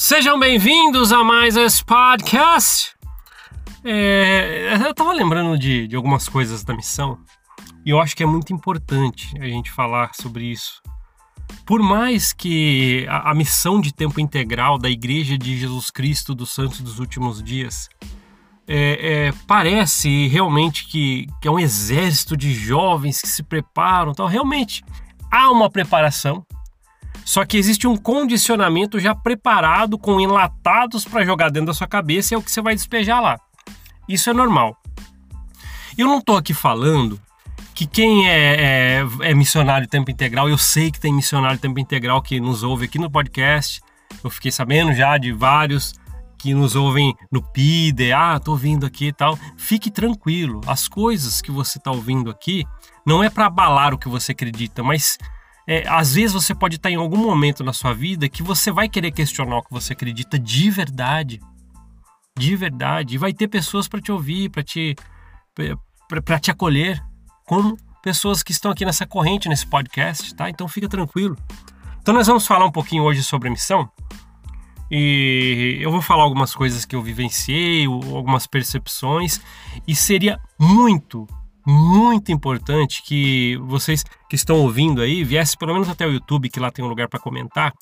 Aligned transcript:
Sejam 0.00 0.38
bem-vindos 0.38 1.12
a 1.12 1.24
mais 1.24 1.56
esse 1.56 1.84
podcast. 1.84 2.94
É, 3.82 4.78
eu 4.86 4.94
tava 4.94 5.12
lembrando 5.12 5.58
de, 5.58 5.88
de 5.88 5.96
algumas 5.96 6.28
coisas 6.28 6.62
da 6.62 6.72
missão 6.72 7.18
e 7.84 7.90
eu 7.90 8.00
acho 8.00 8.14
que 8.14 8.22
é 8.22 8.26
muito 8.26 8.52
importante 8.52 9.34
a 9.40 9.46
gente 9.46 9.72
falar 9.72 10.14
sobre 10.14 10.44
isso. 10.44 10.80
Por 11.66 11.82
mais 11.82 12.32
que 12.32 13.06
a, 13.08 13.32
a 13.32 13.34
missão 13.34 13.80
de 13.80 13.92
tempo 13.92 14.20
integral 14.20 14.78
da 14.78 14.88
Igreja 14.88 15.36
de 15.36 15.58
Jesus 15.58 15.90
Cristo 15.90 16.32
dos 16.32 16.52
Santos 16.52 16.80
dos 16.80 17.00
Últimos 17.00 17.42
Dias 17.42 17.88
é, 18.68 19.26
é, 19.26 19.32
parece 19.48 20.28
realmente 20.28 20.86
que, 20.86 21.26
que, 21.42 21.48
é 21.48 21.50
um 21.50 21.58
exército 21.58 22.36
de 22.36 22.54
jovens 22.54 23.20
que 23.20 23.28
se 23.28 23.42
preparam, 23.42 24.12
então 24.12 24.26
realmente 24.26 24.84
há 25.28 25.50
uma 25.50 25.68
preparação, 25.68 26.46
só 27.28 27.44
que 27.44 27.58
existe 27.58 27.86
um 27.86 27.94
condicionamento 27.94 28.98
já 28.98 29.14
preparado 29.14 29.98
com 29.98 30.18
enlatados 30.18 31.04
para 31.04 31.26
jogar 31.26 31.50
dentro 31.50 31.66
da 31.66 31.74
sua 31.74 31.86
cabeça 31.86 32.32
e 32.32 32.34
é 32.34 32.38
o 32.38 32.42
que 32.42 32.50
você 32.50 32.62
vai 32.62 32.74
despejar 32.74 33.20
lá. 33.20 33.38
Isso 34.08 34.30
é 34.30 34.32
normal. 34.32 34.74
Eu 35.98 36.06
não 36.06 36.20
estou 36.20 36.38
aqui 36.38 36.54
falando 36.54 37.20
que 37.74 37.86
quem 37.86 38.26
é, 38.26 39.02
é, 39.02 39.06
é 39.20 39.34
missionário 39.34 39.86
tempo 39.86 40.10
integral, 40.10 40.48
eu 40.48 40.56
sei 40.56 40.90
que 40.90 40.98
tem 40.98 41.12
missionário 41.12 41.58
tempo 41.58 41.78
integral 41.78 42.22
que 42.22 42.40
nos 42.40 42.62
ouve 42.62 42.86
aqui 42.86 42.98
no 42.98 43.10
podcast. 43.10 43.82
Eu 44.24 44.30
fiquei 44.30 44.50
sabendo 44.50 44.94
já 44.94 45.18
de 45.18 45.30
vários 45.30 45.92
que 46.38 46.54
nos 46.54 46.74
ouvem 46.74 47.14
no 47.30 47.42
PIDE, 47.42 48.10
ah, 48.10 48.40
tô 48.42 48.52
ouvindo 48.52 48.86
aqui 48.86 49.08
e 49.08 49.12
tal. 49.12 49.38
Fique 49.54 49.90
tranquilo, 49.90 50.62
as 50.66 50.88
coisas 50.88 51.42
que 51.42 51.50
você 51.50 51.76
está 51.76 51.90
ouvindo 51.90 52.30
aqui 52.30 52.64
não 53.04 53.22
é 53.22 53.28
para 53.28 53.44
abalar 53.44 53.92
o 53.92 53.98
que 53.98 54.08
você 54.08 54.32
acredita, 54.32 54.82
mas 54.82 55.18
é, 55.70 55.86
às 55.86 56.14
vezes 56.14 56.32
você 56.32 56.54
pode 56.54 56.76
estar 56.76 56.90
em 56.90 56.94
algum 56.94 57.18
momento 57.18 57.62
na 57.62 57.74
sua 57.74 57.92
vida 57.92 58.26
que 58.26 58.42
você 58.42 58.72
vai 58.72 58.88
querer 58.88 59.10
questionar 59.10 59.58
o 59.58 59.62
que 59.62 59.70
você 59.70 59.92
acredita 59.92 60.38
de 60.38 60.70
verdade. 60.70 61.40
De 62.38 62.56
verdade. 62.56 63.14
E 63.16 63.18
vai 63.18 63.34
ter 63.34 63.48
pessoas 63.48 63.86
para 63.86 64.00
te 64.00 64.10
ouvir, 64.10 64.48
para 64.48 64.62
te, 64.62 64.96
para 66.24 66.40
te 66.40 66.50
acolher, 66.50 67.04
como 67.44 67.76
pessoas 68.02 68.42
que 68.42 68.50
estão 68.50 68.70
aqui 68.70 68.82
nessa 68.82 69.06
corrente, 69.06 69.46
nesse 69.46 69.66
podcast, 69.66 70.34
tá? 70.34 70.48
Então 70.48 70.66
fica 70.66 70.88
tranquilo. 70.88 71.36
Então 72.00 72.14
nós 72.14 72.26
vamos 72.26 72.46
falar 72.46 72.64
um 72.64 72.72
pouquinho 72.72 73.02
hoje 73.02 73.22
sobre 73.22 73.50
missão. 73.50 73.90
E 74.90 75.76
eu 75.82 75.90
vou 75.90 76.00
falar 76.00 76.22
algumas 76.22 76.54
coisas 76.54 76.86
que 76.86 76.96
eu 76.96 77.02
vivenciei, 77.02 77.84
algumas 77.84 78.46
percepções, 78.46 79.38
e 79.86 79.94
seria 79.94 80.40
muito, 80.58 81.28
muito 81.70 82.32
importante 82.32 83.02
que 83.02 83.58
vocês 83.58 84.02
que 84.26 84.34
estão 84.36 84.56
ouvindo 84.56 85.02
aí 85.02 85.22
viessem 85.22 85.58
pelo 85.58 85.74
menos 85.74 85.88
até 85.88 86.06
o 86.06 86.12
YouTube, 86.12 86.48
que 86.48 86.58
lá 86.58 86.70
tem 86.70 86.82
um 86.82 86.88
lugar 86.88 87.08
para 87.08 87.20
comentar, 87.20 87.74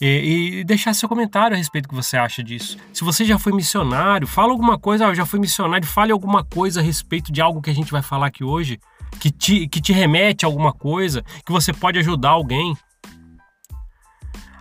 e, 0.00 0.58
e, 0.58 0.64
deixar 0.64 0.92
seu 0.92 1.08
comentário 1.08 1.54
a 1.54 1.58
respeito 1.58 1.84
do 1.84 1.90
que 1.90 1.94
você 1.94 2.16
acha 2.16 2.42
disso. 2.42 2.76
Se 2.92 3.04
você 3.04 3.24
já 3.24 3.38
foi 3.38 3.52
missionário, 3.52 4.26
fala 4.26 4.50
alguma 4.50 4.76
coisa, 4.76 5.06
ah, 5.06 5.10
eu 5.10 5.14
já 5.14 5.24
fui 5.24 5.38
missionário, 5.38 5.86
fale 5.86 6.10
alguma 6.10 6.42
coisa 6.42 6.80
a 6.80 6.82
respeito 6.82 7.30
de 7.30 7.40
algo 7.40 7.62
que 7.62 7.70
a 7.70 7.74
gente 7.74 7.92
vai 7.92 8.02
falar 8.02 8.26
aqui 8.26 8.42
hoje, 8.42 8.80
que 9.20 9.30
te, 9.30 9.68
que 9.68 9.80
te 9.80 9.92
remete 9.92 10.44
a 10.44 10.48
alguma 10.48 10.72
coisa, 10.72 11.22
que 11.46 11.52
você 11.52 11.72
pode 11.72 12.00
ajudar 12.00 12.30
alguém. 12.30 12.76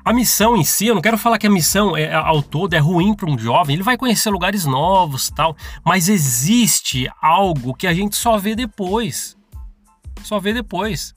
A 0.04 0.12
missão 0.12 0.58
em 0.58 0.64
si, 0.64 0.88
eu 0.88 0.96
não 0.96 1.02
quero 1.02 1.18
falar 1.18 1.38
que 1.38 1.48
a 1.48 1.52
missão 1.52 1.96
é, 1.96 2.14
ao 2.14 2.42
todo 2.42 2.74
é 2.74 2.80
ruim 2.80 3.14
para 3.14 3.30
um 3.30 3.38
jovem, 3.38 3.76
ele 3.76 3.84
vai 3.84 3.98
conhecer 3.98 4.30
lugares 4.30 4.66
novos 4.66 5.30
tal, 5.30 5.56
mas 5.86 6.10
existe 6.10 7.10
algo 7.22 7.76
que 7.76 7.86
a 7.86 7.94
gente 7.94 8.16
só 8.16 8.38
vê 8.38 8.56
depois. 8.56 9.38
Só 10.24 10.40
vê 10.40 10.54
depois. 10.54 11.14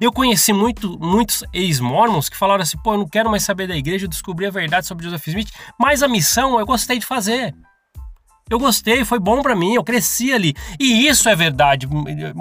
Eu 0.00 0.12
conheci 0.12 0.52
muito, 0.52 0.98
muitos 1.00 1.42
ex-mormons 1.52 2.28
que 2.28 2.36
falaram 2.36 2.62
assim: 2.62 2.78
pô, 2.78 2.94
eu 2.94 2.98
não 2.98 3.08
quero 3.08 3.30
mais 3.30 3.42
saber 3.42 3.66
da 3.66 3.76
igreja, 3.76 4.04
eu 4.04 4.10
descobri 4.10 4.46
a 4.46 4.50
verdade 4.50 4.86
sobre 4.86 5.04
Joseph 5.04 5.26
Smith, 5.26 5.50
mas 5.78 6.02
a 6.02 6.08
missão 6.08 6.58
eu 6.58 6.66
gostei 6.66 6.98
de 6.98 7.06
fazer. 7.06 7.54
Eu 8.48 8.58
gostei, 8.58 9.04
foi 9.04 9.20
bom 9.20 9.42
para 9.42 9.54
mim, 9.54 9.74
eu 9.74 9.84
cresci 9.84 10.32
ali. 10.32 10.54
E 10.78 11.06
isso 11.06 11.28
é 11.28 11.36
verdade. 11.36 11.88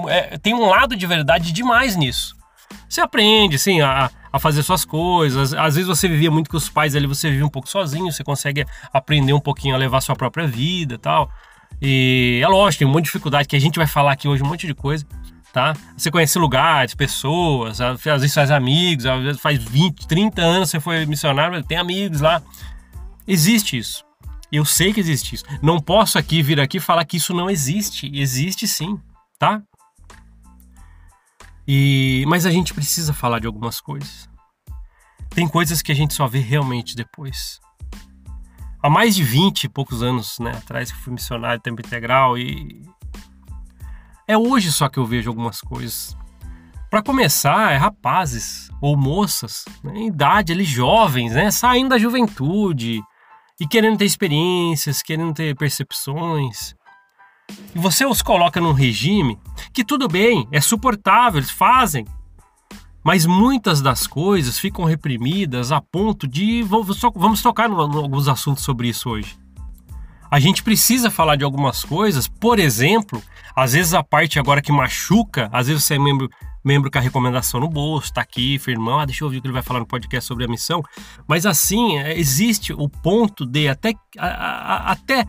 É, 0.09 0.37
tem 0.39 0.55
um 0.55 0.65
lado 0.65 0.95
de 0.95 1.05
verdade 1.05 1.51
demais 1.51 1.95
nisso. 1.95 2.35
Você 2.87 2.99
aprende, 2.99 3.57
assim, 3.57 3.79
a, 3.81 4.09
a 4.31 4.39
fazer 4.39 4.63
suas 4.63 4.85
coisas. 4.85 5.53
Às 5.53 5.75
vezes 5.75 5.87
você 5.87 6.07
vivia 6.07 6.31
muito 6.31 6.49
com 6.49 6.57
os 6.57 6.69
pais 6.69 6.95
ali, 6.95 7.07
você 7.07 7.29
vive 7.29 7.43
um 7.43 7.49
pouco 7.49 7.67
sozinho, 7.67 8.11
você 8.11 8.23
consegue 8.23 8.65
aprender 8.93 9.33
um 9.33 9.39
pouquinho 9.39 9.75
a 9.75 9.77
levar 9.77 10.01
sua 10.01 10.15
própria 10.15 10.47
vida 10.47 10.95
e 10.95 10.97
tal. 10.97 11.29
E 11.81 12.39
é 12.43 12.47
lógico, 12.47 12.79
tem 12.79 12.87
um 12.87 12.91
monte 12.91 13.05
de 13.05 13.09
dificuldade 13.09 13.47
que 13.47 13.55
a 13.55 13.59
gente 13.59 13.77
vai 13.77 13.87
falar 13.87 14.13
aqui 14.13 14.27
hoje, 14.27 14.43
um 14.43 14.47
monte 14.47 14.67
de 14.67 14.73
coisa, 14.73 15.05
tá? 15.53 15.73
Você 15.95 16.11
conhece 16.11 16.37
lugares, 16.37 16.93
pessoas, 16.93 17.79
às 17.79 18.03
vezes 18.03 18.33
faz 18.33 18.51
amigos, 18.51 19.05
às 19.05 19.23
vezes 19.23 19.41
faz 19.41 19.63
20, 19.63 20.07
30 20.07 20.41
anos 20.41 20.69
você 20.69 20.79
foi 20.79 21.05
missionário, 21.05 21.63
tem 21.63 21.77
amigos 21.77 22.21
lá. 22.21 22.41
Existe 23.27 23.77
isso. 23.77 24.03
Eu 24.51 24.65
sei 24.65 24.91
que 24.91 24.99
existe 24.99 25.35
isso. 25.35 25.45
Não 25.61 25.79
posso 25.79 26.17
aqui 26.17 26.41
vir 26.41 26.59
aqui 26.59 26.79
falar 26.79 27.05
que 27.05 27.17
isso 27.17 27.33
não 27.33 27.49
existe. 27.49 28.11
Existe 28.13 28.67
sim, 28.67 28.99
tá? 29.37 29.61
E, 31.71 32.25
mas 32.25 32.47
a 32.47 32.49
gente 32.49 32.73
precisa 32.73 33.13
falar 33.13 33.37
de 33.37 33.45
algumas 33.45 33.79
coisas. 33.79 34.27
Tem 35.29 35.47
coisas 35.47 35.83
que 35.83 35.91
a 35.91 35.95
gente 35.95 36.15
só 36.15 36.25
vê 36.25 36.39
realmente 36.39 36.95
depois. 36.95 37.59
Há 38.81 38.89
mais 38.89 39.13
de 39.13 39.23
20 39.23 39.65
e 39.65 39.69
poucos 39.69 40.01
anos 40.01 40.39
né, 40.39 40.49
atrás 40.49 40.91
que 40.91 40.97
fui 40.97 41.13
missionário 41.13 41.61
tempo 41.61 41.79
integral 41.79 42.39
e 42.39 42.81
é 44.27 44.35
hoje 44.35 44.71
só 44.71 44.89
que 44.89 44.97
eu 44.97 45.05
vejo 45.05 45.29
algumas 45.29 45.61
coisas. 45.61 46.17
Para 46.89 47.03
começar, 47.03 47.71
é 47.71 47.77
rapazes 47.77 48.71
ou 48.81 48.97
moças, 48.97 49.63
né, 49.83 49.93
em 49.95 50.07
idade, 50.07 50.51
ali 50.51 50.63
jovens, 50.63 51.33
né, 51.33 51.51
saindo 51.51 51.89
da 51.89 51.99
juventude 51.99 52.99
e 53.61 53.67
querendo 53.67 53.99
ter 53.99 54.05
experiências, 54.05 55.03
querendo 55.03 55.35
ter 55.35 55.55
percepções 55.55 56.73
e 57.75 57.79
você 57.79 58.05
os 58.05 58.21
coloca 58.21 58.59
num 58.59 58.73
regime 58.73 59.37
que 59.73 59.83
tudo 59.83 60.07
bem, 60.07 60.47
é 60.51 60.61
suportável, 60.61 61.39
eles 61.39 61.51
fazem, 61.51 62.05
mas 63.03 63.25
muitas 63.25 63.81
das 63.81 64.05
coisas 64.05 64.59
ficam 64.59 64.85
reprimidas 64.85 65.71
a 65.71 65.81
ponto 65.81 66.27
de. 66.27 66.63
Vamos 66.63 67.41
tocar 67.41 67.69
em 67.69 67.73
alguns 67.73 68.27
assuntos 68.27 68.63
sobre 68.63 68.89
isso 68.89 69.09
hoje. 69.09 69.37
A 70.31 70.39
gente 70.39 70.61
precisa 70.61 71.09
falar 71.09 71.35
de 71.35 71.43
algumas 71.43 71.83
coisas, 71.83 72.27
por 72.27 72.59
exemplo, 72.59 73.21
às 73.55 73.73
vezes 73.73 73.95
a 73.95 74.03
parte 74.03 74.37
agora 74.37 74.61
que 74.61 74.71
machuca, 74.71 75.49
às 75.51 75.65
vezes 75.65 75.83
você 75.83 75.95
é 75.95 75.99
membro, 75.99 76.29
membro 76.63 76.91
com 76.91 76.99
a 76.99 77.01
recomendação 77.01 77.59
no 77.59 77.67
bolso, 77.67 78.13
tá 78.13 78.21
aqui, 78.21 78.59
firmão, 78.59 78.99
ah, 78.99 79.05
deixa 79.05 79.23
eu 79.23 79.27
ouvir 79.27 79.39
o 79.39 79.41
que 79.41 79.47
ele 79.47 79.53
vai 79.53 79.63
falar 79.63 79.79
no 79.79 79.87
podcast 79.87 80.27
sobre 80.27 80.45
a 80.45 80.47
missão. 80.47 80.83
Mas 81.27 81.47
assim, 81.47 81.97
é, 81.97 82.15
existe 82.15 82.73
o 82.73 82.87
ponto 82.87 83.43
de 83.43 83.67
até, 83.67 83.93
a, 84.19 84.27
a, 84.27 84.91
até 84.91 85.25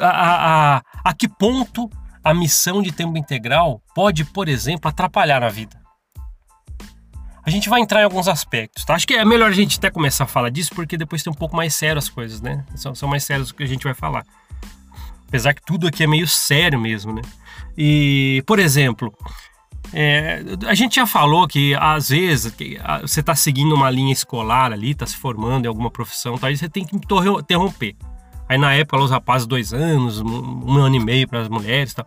a, 0.00 0.76
a, 0.76 0.82
a 1.08 1.14
que 1.14 1.26
ponto 1.26 1.88
a 2.22 2.34
missão 2.34 2.82
de 2.82 2.92
tempo 2.92 3.16
integral 3.16 3.80
pode, 3.94 4.26
por 4.26 4.46
exemplo, 4.46 4.90
atrapalhar 4.90 5.42
a 5.42 5.48
vida. 5.48 5.80
A 7.42 7.48
gente 7.48 7.70
vai 7.70 7.80
entrar 7.80 8.02
em 8.02 8.04
alguns 8.04 8.28
aspectos, 8.28 8.84
tá? 8.84 8.94
Acho 8.94 9.06
que 9.06 9.14
é 9.14 9.24
melhor 9.24 9.48
a 9.48 9.54
gente 9.54 9.78
até 9.78 9.90
começar 9.90 10.24
a 10.24 10.26
falar 10.26 10.50
disso, 10.50 10.70
porque 10.74 10.98
depois 10.98 11.22
tem 11.22 11.32
um 11.32 11.34
pouco 11.34 11.56
mais 11.56 11.72
sério 11.72 11.98
as 11.98 12.10
coisas, 12.10 12.42
né? 12.42 12.62
São, 12.74 12.94
são 12.94 13.08
mais 13.08 13.24
sérias 13.24 13.48
do 13.48 13.54
que 13.54 13.62
a 13.62 13.66
gente 13.66 13.84
vai 13.84 13.94
falar. 13.94 14.22
Apesar 15.26 15.54
que 15.54 15.62
tudo 15.64 15.86
aqui 15.86 16.04
é 16.04 16.06
meio 16.06 16.28
sério 16.28 16.78
mesmo, 16.78 17.10
né? 17.10 17.22
E, 17.74 18.44
por 18.46 18.58
exemplo, 18.58 19.10
é, 19.94 20.42
a 20.66 20.74
gente 20.74 20.96
já 20.96 21.06
falou 21.06 21.48
que 21.48 21.74
às 21.76 22.10
vezes 22.10 22.52
que, 22.52 22.78
a, 22.84 22.98
você 22.98 23.20
está 23.20 23.34
seguindo 23.34 23.74
uma 23.74 23.88
linha 23.88 24.12
escolar 24.12 24.74
ali, 24.74 24.90
está 24.90 25.06
se 25.06 25.16
formando 25.16 25.64
em 25.64 25.68
alguma 25.68 25.90
profissão, 25.90 26.36
tá, 26.36 26.48
aí 26.48 26.56
você 26.58 26.68
tem 26.68 26.84
que 26.84 26.94
interromper. 26.94 27.96
Aí 28.48 28.56
na 28.56 28.72
época 28.72 28.98
os 29.02 29.10
rapazes 29.10 29.46
dois 29.46 29.72
anos, 29.72 30.20
um 30.20 30.78
ano 30.78 30.96
e 30.96 31.00
meio 31.00 31.28
para 31.28 31.40
as 31.40 31.48
mulheres, 31.48 31.94
tal. 31.94 32.06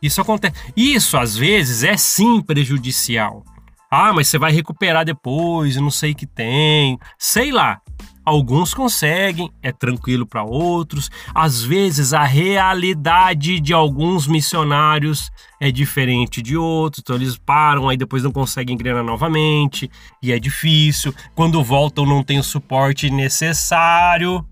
Isso 0.00 0.20
acontece. 0.20 0.54
Isso 0.76 1.16
às 1.16 1.36
vezes 1.36 1.82
é 1.82 1.96
sim 1.96 2.40
prejudicial. 2.40 3.44
Ah, 3.90 4.12
mas 4.12 4.28
você 4.28 4.38
vai 4.38 4.52
recuperar 4.52 5.04
depois, 5.04 5.76
não 5.76 5.90
sei 5.90 6.12
o 6.12 6.14
que 6.14 6.26
tem, 6.26 6.98
sei 7.18 7.52
lá. 7.52 7.80
Alguns 8.24 8.74
conseguem, 8.74 9.48
é 9.62 9.70
tranquilo 9.70 10.26
para 10.26 10.42
outros. 10.42 11.08
Às 11.32 11.62
vezes 11.62 12.12
a 12.12 12.24
realidade 12.24 13.60
de 13.60 13.72
alguns 13.72 14.26
missionários 14.26 15.30
é 15.60 15.70
diferente 15.70 16.42
de 16.42 16.56
outros, 16.56 17.00
então 17.00 17.14
eles 17.14 17.38
param, 17.38 17.88
aí 17.88 17.96
depois 17.96 18.24
não 18.24 18.32
conseguem 18.32 18.74
engrenar 18.74 19.04
novamente, 19.04 19.88
e 20.20 20.32
é 20.32 20.40
difícil. 20.40 21.14
Quando 21.36 21.62
voltam, 21.62 22.04
não 22.04 22.24
tem 22.24 22.40
o 22.40 22.42
suporte 22.42 23.08
necessário. 23.10 24.44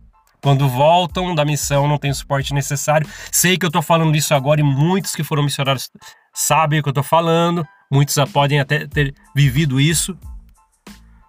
Quando 0.45 0.69
voltam 0.69 1.35
da 1.35 1.43
missão, 1.43 1.89
não 1.89 1.97
tem 1.97 2.11
o 2.11 2.15
suporte 2.15 2.53
necessário. 2.53 3.09
Sei 3.33 3.57
que 3.57 3.65
eu 3.65 3.71
tô 3.71 3.81
falando 3.81 4.15
isso 4.15 4.35
agora 4.35 4.61
e 4.61 4.63
muitos 4.63 5.15
que 5.15 5.25
foram 5.25 5.43
missionários 5.43 5.91
sabem 6.35 6.81
o 6.81 6.83
que 6.83 6.89
eu 6.91 6.93
tô 6.93 7.03
falando. 7.03 7.67
Muitos 7.91 8.15
podem 8.31 8.61
até 8.61 8.87
ter 8.87 9.15
vivido 9.35 9.81
isso. 9.81 10.15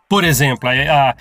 Por 0.07 0.23
exemplo, 0.23 0.69
a, 0.69 1.09
a, 1.09 1.15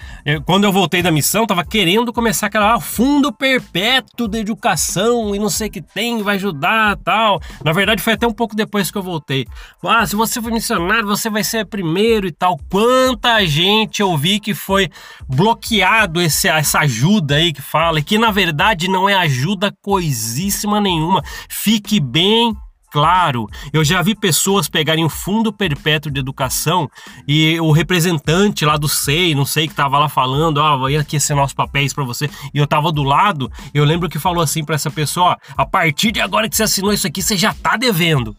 quando 0.44 0.64
eu 0.64 0.72
voltei 0.72 1.02
da 1.02 1.10
missão, 1.10 1.46
tava 1.46 1.64
querendo 1.64 2.12
começar 2.12 2.48
aquela 2.48 2.74
ah, 2.74 2.80
fundo 2.80 3.32
perpétuo 3.32 4.28
de 4.28 4.38
educação 4.38 5.34
e 5.34 5.38
não 5.38 5.48
sei 5.48 5.68
o 5.68 5.70
que 5.70 5.80
tem, 5.80 6.22
vai 6.22 6.36
ajudar 6.36 6.98
tal. 6.98 7.40
Na 7.64 7.72
verdade, 7.72 8.02
foi 8.02 8.12
até 8.12 8.26
um 8.26 8.32
pouco 8.32 8.54
depois 8.54 8.90
que 8.90 8.98
eu 8.98 9.02
voltei. 9.02 9.46
Ah, 9.82 10.04
se 10.06 10.14
você 10.14 10.40
for 10.40 10.52
missionário, 10.52 11.06
você 11.06 11.30
vai 11.30 11.42
ser 11.42 11.64
primeiro 11.64 12.26
e 12.26 12.32
tal. 12.32 12.58
Quanta 12.70 13.46
gente 13.46 14.02
eu 14.02 14.14
vi 14.18 14.38
que 14.38 14.52
foi 14.52 14.90
bloqueado 15.26 16.20
esse, 16.20 16.46
essa 16.46 16.80
ajuda 16.80 17.36
aí 17.36 17.54
que 17.54 17.62
fala, 17.62 18.00
e 18.00 18.02
que 18.02 18.18
na 18.18 18.30
verdade 18.30 18.86
não 18.86 19.08
é 19.08 19.14
ajuda 19.14 19.74
coisíssima 19.80 20.78
nenhuma. 20.78 21.22
Fique 21.48 21.98
bem 21.98 22.54
claro. 22.94 23.48
Eu 23.72 23.82
já 23.82 24.00
vi 24.02 24.14
pessoas 24.14 24.68
pegarem 24.68 25.04
o 25.04 25.08
fundo 25.08 25.52
perpétuo 25.52 26.12
de 26.12 26.20
educação 26.20 26.88
e 27.26 27.58
o 27.58 27.72
representante 27.72 28.64
lá 28.64 28.76
do 28.76 28.88
SEI, 28.88 29.34
não 29.34 29.44
sei, 29.44 29.66
que 29.66 29.74
tava 29.74 29.98
lá 29.98 30.08
falando, 30.08 30.58
ó, 30.58 30.74
ah, 30.74 30.76
vai 30.76 30.94
aqui 30.94 31.16
assinar 31.16 31.44
os 31.44 31.52
papéis 31.52 31.92
para 31.92 32.04
você, 32.04 32.30
e 32.54 32.58
eu 32.58 32.68
tava 32.68 32.92
do 32.92 33.02
lado, 33.02 33.50
eu 33.74 33.84
lembro 33.84 34.08
que 34.08 34.16
falou 34.16 34.40
assim 34.40 34.64
para 34.64 34.76
essa 34.76 34.92
pessoa, 34.92 35.36
a 35.56 35.66
partir 35.66 36.12
de 36.12 36.20
agora 36.20 36.48
que 36.48 36.54
você 36.54 36.62
assinou 36.62 36.92
isso 36.92 37.04
aqui, 37.04 37.20
você 37.20 37.36
já 37.36 37.52
tá 37.52 37.76
devendo. 37.76 38.36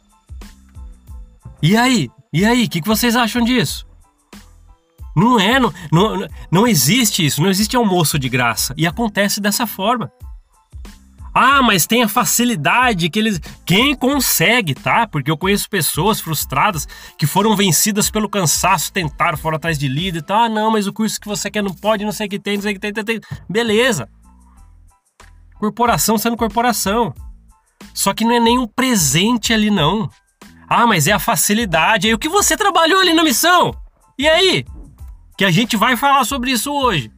E 1.62 1.76
aí? 1.76 2.10
E 2.32 2.46
aí? 2.46 2.64
O 2.64 2.70
que, 2.70 2.80
que 2.80 2.88
vocês 2.88 3.14
acham 3.14 3.44
disso? 3.44 3.86
Não 5.14 5.38
é, 5.38 5.60
não, 5.60 5.74
não, 5.92 6.28
não 6.50 6.68
existe 6.68 7.26
isso, 7.26 7.42
não 7.42 7.50
existe 7.50 7.76
almoço 7.76 8.18
de 8.18 8.30
graça. 8.30 8.74
E 8.78 8.88
acontece 8.88 9.42
dessa 9.42 9.68
forma. 9.68 10.10
Ah, 11.38 11.62
mas 11.62 11.86
tem 11.86 12.02
a 12.02 12.08
facilidade 12.08 13.10
que 13.10 13.20
eles. 13.20 13.42
Quem 13.66 13.94
consegue, 13.94 14.74
tá? 14.74 15.06
Porque 15.06 15.30
eu 15.30 15.38
conheço 15.38 15.70
pessoas 15.70 16.22
frustradas 16.22 16.88
que 17.18 17.28
foram 17.28 17.58
vencidas 17.58 18.10
pelo 18.10 18.30
cansaço, 18.30 18.94
tentaram, 18.94 19.38
foram 19.38 19.58
atrás 19.58 19.78
de 19.78 19.90
líder 19.90 20.20
e 20.20 20.22
tal. 20.22 20.44
Ah, 20.44 20.50
não, 20.50 20.72
mas 20.72 20.88
o 20.88 20.94
curso 20.94 21.20
que 21.20 21.28
você 21.28 21.52
quer 21.52 21.62
não 21.62 21.74
pode, 21.74 22.06
não 22.06 22.14
sei 22.14 22.28
o 22.28 22.30
que 22.30 22.40
tem, 22.40 22.56
não 22.56 22.62
sei 22.62 22.72
o 22.72 22.76
que 22.76 22.80
tem, 22.80 22.94
tem, 22.94 23.04
tem. 23.04 23.20
Beleza. 23.50 24.08
Corporação 25.60 26.18
sendo 26.18 26.38
corporação. 26.38 27.14
Só 27.94 28.14
que 28.14 28.24
não 28.24 28.32
é 28.32 28.40
nenhum 28.40 28.66
presente 28.66 29.52
ali, 29.52 29.70
não. 29.70 30.10
Ah, 30.70 30.88
mas 30.88 31.06
é 31.06 31.12
a 31.12 31.20
facilidade. 31.20 32.08
Aí 32.08 32.14
o 32.14 32.20
que 32.20 32.30
você 32.30 32.56
trabalhou 32.56 33.02
ali 33.02 33.14
na 33.14 33.26
missão? 33.26 33.76
E 34.18 34.26
aí? 34.26 34.66
Que 35.38 35.44
a 35.44 35.52
gente 35.52 35.76
vai 35.76 35.98
falar 35.98 36.24
sobre 36.24 36.52
isso 36.52 36.72
hoje 36.72 37.12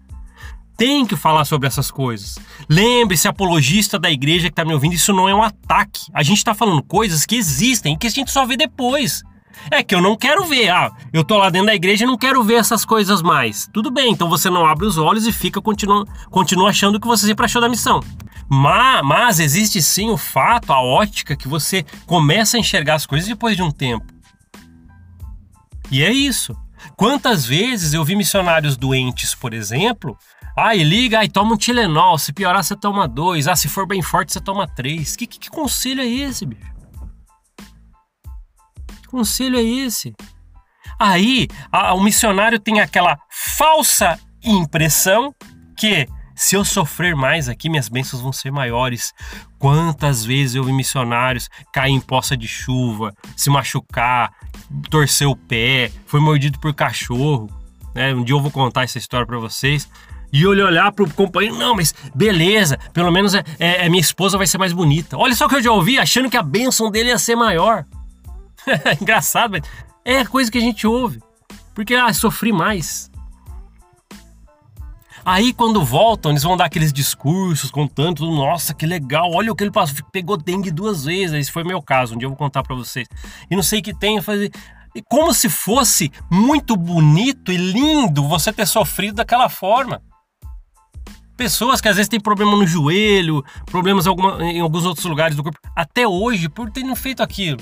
tem 0.78 1.06
que 1.06 1.16
falar 1.16 1.44
sobre 1.44 1.68
essas 1.68 1.90
coisas. 1.90 2.38
Lembre-se, 2.70 3.28
apologista 3.28 3.98
da 3.98 4.12
igreja 4.12 4.48
que 4.48 4.54
está 4.54 4.64
me 4.64 4.74
ouvindo, 4.74 4.94
isso 4.94 5.12
não 5.12 5.28
é 5.28 5.34
um 5.34 5.42
ataque. 5.42 6.02
A 6.14 6.22
gente 6.22 6.38
está 6.38 6.54
falando 6.54 6.84
coisas 6.84 7.26
que 7.26 7.36
existem 7.36 7.96
e 7.96 7.98
que 7.98 8.06
a 8.06 8.12
gente 8.12 8.32
só 8.32 8.46
vê 8.46 8.56
depois. 8.56 9.24
É 9.72 9.84
que 9.84 9.96
eu 9.96 10.02
não 10.02 10.16
quero 10.16 10.46
ver. 10.46 10.70
Ah, 10.70 10.92
eu 11.12 11.24
tô 11.24 11.36
lá 11.38 11.50
dentro 11.50 11.68
da 11.68 11.76
igreja 11.76 12.04
e 12.04 12.08
não 12.08 12.18
quero 12.18 12.44
ver 12.44 12.56
essas 12.56 12.86
coisas 12.86 13.24
mais. 13.24 13.68
Tudo 13.74 13.90
bem, 13.90 14.12
então 14.12 14.30
você 14.30 14.52
não 14.52 14.66
abre 14.66 14.86
os 14.86 15.00
olhos 15.00 15.26
e 15.26 15.32
fica 15.32 15.60
continua, 15.60 16.06
continua 16.30 16.70
achando 16.70 17.00
que 17.00 17.08
você 17.08 17.26
sempre 17.26 17.46
achou 17.46 17.60
da 17.62 17.68
missão. 17.68 18.00
Mas, 18.48 19.02
mas 19.04 19.40
existe 19.40 19.82
sim 19.82 20.12
o 20.12 20.18
fato, 20.18 20.72
a 20.72 20.82
ótica, 20.82 21.36
que 21.36 21.48
você 21.48 21.84
começa 22.06 22.56
a 22.56 22.60
enxergar 22.60 22.96
as 22.96 23.06
coisas 23.06 23.28
depois 23.28 23.56
de 23.56 23.64
um 23.64 23.72
tempo. 23.72 24.06
E 25.90 26.04
é 26.04 26.12
isso. 26.12 26.56
Quantas 26.96 27.46
vezes 27.46 27.94
eu 27.94 28.06
vi 28.06 28.16
missionários 28.16 28.78
doentes, 28.78 29.34
por 29.36 29.54
exemplo, 29.54 30.18
e 30.76 30.84
liga, 30.84 31.20
aí 31.20 31.30
toma 31.30 31.54
um 31.54 31.58
Tilenol. 31.58 32.18
Se 32.18 32.34
piorar, 32.34 32.64
você 32.64 32.76
toma 32.76 33.08
dois. 33.08 33.48
Ah, 33.48 33.56
se 33.56 33.70
for 33.70 33.86
bem 33.86 34.02
forte, 34.02 34.34
você 34.34 34.40
toma 34.40 34.68
três. 34.68 35.16
Que, 35.16 35.28
que, 35.28 35.38
que 35.38 35.50
conselho 35.52 36.02
é 36.02 36.08
esse, 36.08 36.48
bicho? 36.48 36.74
Que 39.04 39.08
conselho 39.08 39.60
é 39.60 39.62
esse? 39.62 40.16
Aí, 41.00 41.48
a, 41.72 41.94
o 41.94 42.02
missionário 42.02 42.60
tem 42.60 42.80
aquela 42.80 43.20
falsa 43.30 44.20
impressão 44.44 45.32
que 45.78 46.08
se 46.36 46.56
eu 46.56 46.66
sofrer 46.66 47.16
mais 47.16 47.48
aqui, 47.48 47.70
minhas 47.70 47.88
bênçãos 47.88 48.22
vão 48.22 48.32
ser 48.32 48.52
maiores. 48.52 49.14
Quantas 49.60 50.26
vezes 50.26 50.56
eu 50.56 50.64
vi 50.64 50.72
missionários 50.72 51.50
cair 51.72 51.92
em 51.92 52.00
poça 52.00 52.36
de 52.36 52.48
chuva, 52.48 53.14
se 53.36 53.50
machucar, 53.50 54.32
torcer 54.90 55.28
o 55.28 55.36
pé, 55.36 55.92
foi 56.08 56.20
mordido 56.20 56.60
por 56.60 56.74
cachorro. 56.74 57.48
Né? 57.94 58.14
Um 58.14 58.24
dia 58.24 58.36
eu 58.36 58.42
vou 58.42 58.52
contar 58.52 58.84
essa 58.84 58.98
história 58.98 59.26
para 59.26 59.38
vocês. 59.38 59.90
E 60.32 60.44
ele 60.44 60.62
olhar 60.62 60.92
pro 60.92 61.10
companheiro, 61.14 61.58
não, 61.58 61.76
mas 61.76 61.94
beleza, 62.14 62.78
pelo 62.94 63.12
menos 63.12 63.34
é, 63.34 63.44
é, 63.60 63.86
é, 63.86 63.90
minha 63.90 64.02
esposa 64.02 64.38
vai 64.38 64.48
ser 64.48 64.58
mais 64.58 64.74
bonita. 64.74 65.18
Olha 65.18 65.36
só 65.36 65.46
o 65.46 65.50
que 65.50 65.56
eu 65.56 65.64
já 65.64 65.72
ouvi, 65.72 65.98
achando 65.98 66.30
que 66.30 66.38
a 66.38 66.44
bênção 66.44 66.92
dele 66.92 67.10
ia 67.10 67.18
ser 67.18 67.36
maior. 67.36 67.86
Engraçado, 69.02 69.52
mas 69.52 69.64
é 70.04 70.26
coisa 70.26 70.52
que 70.52 70.58
a 70.58 70.62
gente 70.62 70.86
ouve. 70.86 71.22
Porque, 71.74 71.96
ah, 71.96 72.12
sofri 72.14 72.52
mais. 72.52 73.10
Aí 75.24 75.52
quando 75.52 75.84
voltam, 75.84 76.32
eles 76.32 76.44
vão 76.44 76.56
dar 76.56 76.66
aqueles 76.66 76.94
discursos 76.94 77.70
contando 77.70 78.26
nossa, 78.32 78.74
que 78.74 78.86
legal, 78.86 79.30
olha 79.34 79.52
o 79.52 79.56
que 79.56 79.64
ele 79.66 79.72
passou, 79.72 79.98
pegou 80.10 80.38
dengue 80.38 80.72
duas 80.72 81.04
vezes, 81.04 81.36
esse 81.36 81.52
foi 81.52 81.66
meu 81.66 81.82
caso, 81.82 82.16
um 82.16 82.18
dia 82.18 82.28
eu 82.28 82.30
vou 82.30 82.38
contar 82.38 82.64
para 82.64 82.74
vocês. 82.74 83.06
E 83.52 83.54
não 83.54 83.62
sei 83.62 83.82
o 83.82 83.84
que 83.84 83.94
tem, 83.94 84.22
fazer 84.22 84.50
como 85.10 85.34
se 85.34 85.50
fosse 85.50 86.12
muito 86.32 86.76
bonito 86.76 87.52
e 87.52 87.58
lindo 87.58 88.28
você 88.28 88.54
ter 88.54 88.66
sofrido 88.66 89.16
daquela 89.16 89.50
forma. 89.50 90.02
Pessoas 91.38 91.80
que 91.80 91.88
às 91.88 91.96
vezes 91.96 92.10
têm 92.10 92.20
problema 92.20 92.52
no 92.56 92.66
joelho, 92.66 93.46
problemas 93.68 94.08
alguma, 94.08 94.44
em 94.44 94.60
alguns 94.60 94.86
outros 94.86 95.06
lugares 95.06 95.38
do 95.38 95.44
corpo, 95.44 95.60
até 95.76 96.08
hoje, 96.08 96.50
por 96.50 96.72
terem 96.72 96.96
feito 96.96 97.22
aquilo. 97.22 97.62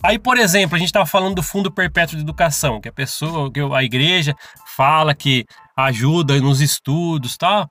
Aí, 0.00 0.18
por 0.18 0.38
exemplo, 0.38 0.76
a 0.76 0.78
gente 0.78 0.88
estava 0.88 1.06
falando 1.06 1.34
do 1.34 1.42
Fundo 1.42 1.70
Perpétuo 1.70 2.16
de 2.16 2.22
Educação, 2.22 2.80
que 2.80 2.88
a 2.88 2.92
pessoa, 2.92 3.52
que 3.52 3.60
a 3.60 3.82
igreja 3.82 4.34
fala 4.76 5.14
que 5.14 5.44
ajuda 5.76 6.40
nos 6.40 6.60
estudos, 6.60 7.36
tal. 7.36 7.68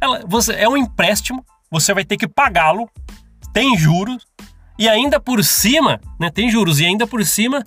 Ela, 0.00 0.22
você 0.26 0.52
é 0.54 0.68
um 0.68 0.76
empréstimo, 0.76 1.44
você 1.70 1.94
vai 1.94 2.04
ter 2.04 2.16
que 2.16 2.28
pagá-lo, 2.28 2.88
tem 3.52 3.76
juros 3.76 4.26
e 4.78 4.88
ainda 4.88 5.20
por 5.20 5.44
cima, 5.44 6.00
né? 6.18 6.30
Tem 6.30 6.50
juros 6.50 6.80
e 6.80 6.86
ainda 6.86 7.06
por 7.06 7.24
cima 7.24 7.62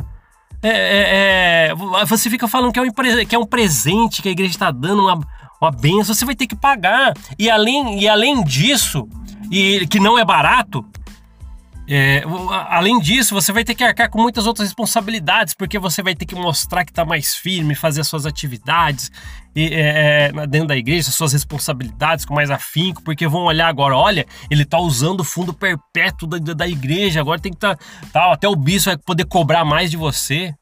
é, 0.67 1.69
é, 1.69 1.71
é, 1.71 2.05
você 2.05 2.29
fica 2.29 2.47
falando 2.47 2.73
que 2.73 2.79
é, 2.79 2.81
um, 2.81 2.91
que 3.27 3.35
é 3.35 3.39
um 3.39 3.45
presente 3.45 4.21
que 4.21 4.29
a 4.29 4.31
igreja 4.31 4.51
está 4.51 4.71
dando, 4.71 5.03
uma, 5.03 5.19
uma 5.61 5.71
benção, 5.71 6.15
você 6.15 6.25
vai 6.25 6.35
ter 6.35 6.47
que 6.47 6.55
pagar. 6.55 7.13
E 7.37 7.49
além, 7.49 7.99
e 8.01 8.07
além 8.07 8.43
disso, 8.43 9.07
e 9.51 9.85
que 9.87 9.99
não 9.99 10.17
é 10.17 10.25
barato, 10.25 10.83
é, 11.87 12.23
além 12.69 12.99
disso, 12.99 13.33
você 13.33 13.51
vai 13.51 13.63
ter 13.63 13.75
que 13.75 13.83
arcar 13.83 14.09
com 14.09 14.19
muitas 14.19 14.47
outras 14.47 14.67
responsabilidades, 14.67 15.53
porque 15.53 15.77
você 15.77 16.01
vai 16.01 16.15
ter 16.15 16.25
que 16.25 16.33
mostrar 16.33 16.83
que 16.83 16.91
está 16.91 17.05
mais 17.05 17.35
firme, 17.35 17.75
fazer 17.75 18.01
as 18.01 18.07
suas 18.07 18.25
atividades 18.25 19.11
e, 19.55 19.65
é, 19.67 20.31
é 20.33 20.47
dentro 20.47 20.69
da 20.69 20.77
igreja, 20.77 21.11
suas 21.11 21.33
responsabilidades 21.33 22.25
com 22.25 22.33
mais 22.33 22.49
afinco, 22.49 23.03
porque 23.03 23.27
vão 23.27 23.43
olhar 23.43 23.67
agora, 23.67 23.95
olha, 23.95 24.25
ele 24.49 24.63
está 24.63 24.79
usando 24.79 25.19
o 25.19 25.23
fundo 25.23 25.53
perpétuo 25.53 26.27
da, 26.27 26.53
da 26.53 26.67
igreja, 26.67 27.21
agora 27.21 27.39
tem 27.39 27.51
que 27.51 27.57
estar. 27.57 27.75
Tá, 27.75 27.85
tá, 28.11 28.33
até 28.33 28.47
o 28.47 28.55
bispo 28.55 28.89
vai 28.89 28.97
poder 28.97 29.25
cobrar 29.25 29.63
mais 29.63 29.91
de 29.91 29.97
você. 29.97 30.53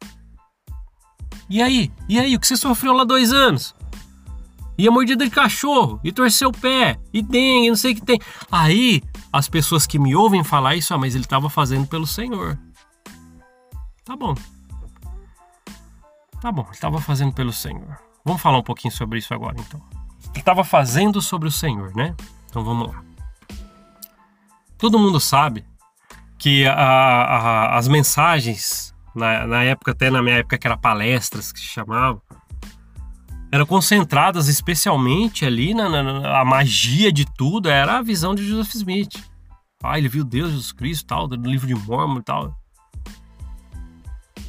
E 1.49 1.61
aí? 1.61 1.91
E 2.09 2.19
aí? 2.19 2.35
O 2.35 2.39
que 2.39 2.47
você 2.47 2.57
sofreu 2.57 2.93
lá 2.93 3.03
dois 3.03 3.31
anos? 3.31 3.73
E 4.77 4.87
a 4.87 4.91
mordida 4.91 5.23
de 5.23 5.31
cachorro, 5.31 5.99
e 6.03 6.11
torceu 6.11 6.49
o 6.49 6.51
pé, 6.51 6.99
e 7.13 7.21
dengue, 7.21 7.69
não 7.69 7.75
sei 7.75 7.93
o 7.93 7.95
que 7.95 8.01
tem. 8.01 8.19
Aí, 8.51 9.01
as 9.31 9.47
pessoas 9.47 9.85
que 9.85 9.99
me 9.99 10.15
ouvem 10.15 10.43
falar 10.43 10.75
isso, 10.75 10.93
ah, 10.93 10.97
mas 10.97 11.13
ele 11.13 11.23
estava 11.23 11.49
fazendo 11.49 11.87
pelo 11.87 12.07
Senhor. 12.07 12.57
Tá 14.03 14.15
bom. 14.15 14.35
Tá 16.41 16.51
bom, 16.51 16.63
ele 16.63 16.71
estava 16.71 16.99
fazendo 16.99 17.33
pelo 17.33 17.53
Senhor. 17.53 17.97
Vamos 18.25 18.41
falar 18.41 18.57
um 18.57 18.63
pouquinho 18.63 18.93
sobre 18.93 19.19
isso 19.19 19.33
agora, 19.33 19.55
então. 19.59 19.81
Ele 20.31 20.39
estava 20.39 20.63
fazendo 20.63 21.21
sobre 21.21 21.47
o 21.47 21.51
Senhor, 21.51 21.95
né? 21.95 22.15
Então 22.49 22.63
vamos 22.63 22.87
lá. 22.87 23.03
Todo 24.77 24.99
mundo 24.99 25.19
sabe 25.19 25.63
que 26.37 26.67
a, 26.67 26.73
a, 26.73 27.77
as 27.77 27.87
mensagens, 27.87 28.93
na, 29.15 29.47
na 29.47 29.63
época, 29.63 29.91
até 29.91 30.09
na 30.09 30.21
minha 30.21 30.37
época 30.37 30.57
que 30.57 30.67
era 30.67 30.75
palestras 30.75 31.51
que 31.51 31.59
se 31.59 31.65
chamavam, 31.67 32.21
eram 33.53 33.67
concentradas 33.67 34.47
especialmente 34.47 35.45
ali 35.45 35.75
na, 35.75 35.87
na, 35.87 36.01
na, 36.01 36.41
a 36.41 36.43
magia 36.43 37.13
de 37.13 37.23
tudo 37.23 37.69
era 37.69 37.99
a 37.99 38.01
visão 38.01 38.33
de 38.33 38.43
Joseph 38.43 38.73
Smith. 38.73 39.23
Ah, 39.83 39.95
ele 39.95 40.09
viu 40.09 40.23
Deus, 40.23 40.49
Jesus 40.49 40.71
Cristo, 40.71 41.05
tal, 41.05 41.27
do 41.27 41.35
livro 41.35 41.67
de 41.67 41.75
Mormon 41.75 42.17
e 42.17 42.23
tal. 42.23 42.57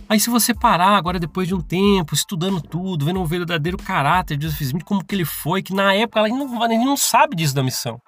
Aí 0.08 0.18
se 0.18 0.30
você 0.30 0.54
parar 0.54 0.96
agora 0.96 1.20
depois 1.20 1.46
de 1.46 1.54
um 1.54 1.61
tempo, 1.61 2.14
estudando 2.14 2.62
tudo, 2.62 3.04
vendo 3.04 3.20
o 3.20 3.26
verdadeiro 3.26 3.76
caráter 3.76 4.38
de 4.38 4.46
Joseph 4.46 4.62
Smith, 4.62 4.84
como 4.84 5.04
que 5.04 5.14
ele 5.14 5.26
foi, 5.26 5.62
que 5.62 5.75
na 5.75 5.92
época 5.92 6.20
ela 6.20 6.28
não, 6.30 6.64
ele 6.64 6.82
não 6.82 6.96
sabe 6.96 7.37
disso 7.37 7.54
da 7.54 7.62
missão. 7.62 8.00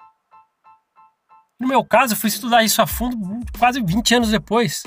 No 1.59 1.67
meu 1.67 1.85
caso, 1.85 2.13
eu 2.13 2.17
fui 2.17 2.29
estudar 2.29 2.63
isso 2.63 2.81
a 2.81 2.87
fundo 2.87 3.15
quase 3.59 3.79
20 3.83 4.15
anos 4.15 4.31
depois. 4.31 4.81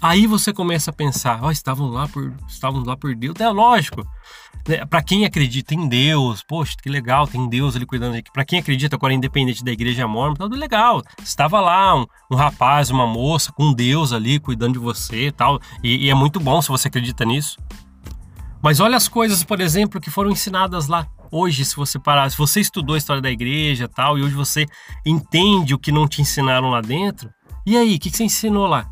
Aí 0.00 0.26
você 0.26 0.52
começa 0.52 0.90
a 0.90 0.94
pensar, 0.94 1.42
oh, 1.42 1.50
estavam 1.50 1.88
lá 1.88 2.06
por, 2.06 2.34
estavam 2.48 2.82
lá 2.84 2.96
por 2.96 3.14
Deus. 3.14 3.34
É 3.40 3.48
lógico. 3.48 4.06
Né? 4.68 4.84
Para 4.84 5.02
quem 5.02 5.24
acredita 5.24 5.74
em 5.74 5.88
Deus, 5.88 6.42
poxa, 6.46 6.74
que 6.82 6.88
legal, 6.88 7.26
tem 7.26 7.48
Deus 7.48 7.76
ali 7.76 7.86
cuidando 7.86 8.16
aqui. 8.16 8.30
Para 8.30 8.44
quem 8.44 8.58
acredita 8.58 8.96
agora 8.96 9.14
independente 9.14 9.64
da 9.64 9.72
igreja 9.72 10.06
mormon, 10.06 10.34
tudo 10.34 10.56
legal. 10.56 11.02
Estava 11.22 11.60
lá 11.60 11.94
um, 11.96 12.06
um, 12.30 12.36
rapaz, 12.36 12.90
uma 12.90 13.06
moça 13.06 13.52
com 13.52 13.72
Deus 13.72 14.12
ali 14.12 14.38
cuidando 14.38 14.74
de 14.74 14.78
você, 14.78 15.32
tal. 15.32 15.60
E, 15.82 16.06
e 16.06 16.10
é 16.10 16.14
muito 16.14 16.38
bom 16.38 16.60
se 16.60 16.68
você 16.68 16.88
acredita 16.88 17.24
nisso. 17.24 17.56
Mas 18.62 18.80
olha 18.80 18.96
as 18.96 19.08
coisas, 19.08 19.44
por 19.44 19.60
exemplo, 19.60 20.00
que 20.00 20.10
foram 20.10 20.30
ensinadas 20.30 20.88
lá. 20.88 21.06
Hoje, 21.30 21.64
se 21.64 21.74
você 21.74 21.98
parar, 21.98 22.30
se 22.30 22.36
você 22.36 22.60
estudou 22.60 22.94
a 22.94 22.98
história 22.98 23.22
da 23.22 23.30
igreja, 23.30 23.88
tal, 23.88 24.18
e 24.18 24.22
hoje 24.22 24.34
você 24.34 24.66
entende 25.04 25.74
o 25.74 25.78
que 25.78 25.92
não 25.92 26.06
te 26.06 26.22
ensinaram 26.22 26.70
lá 26.70 26.80
dentro, 26.80 27.30
e 27.66 27.76
aí, 27.76 27.96
o 27.96 27.98
que, 27.98 28.10
que 28.10 28.16
você 28.16 28.24
ensinou 28.24 28.66
lá? 28.66 28.88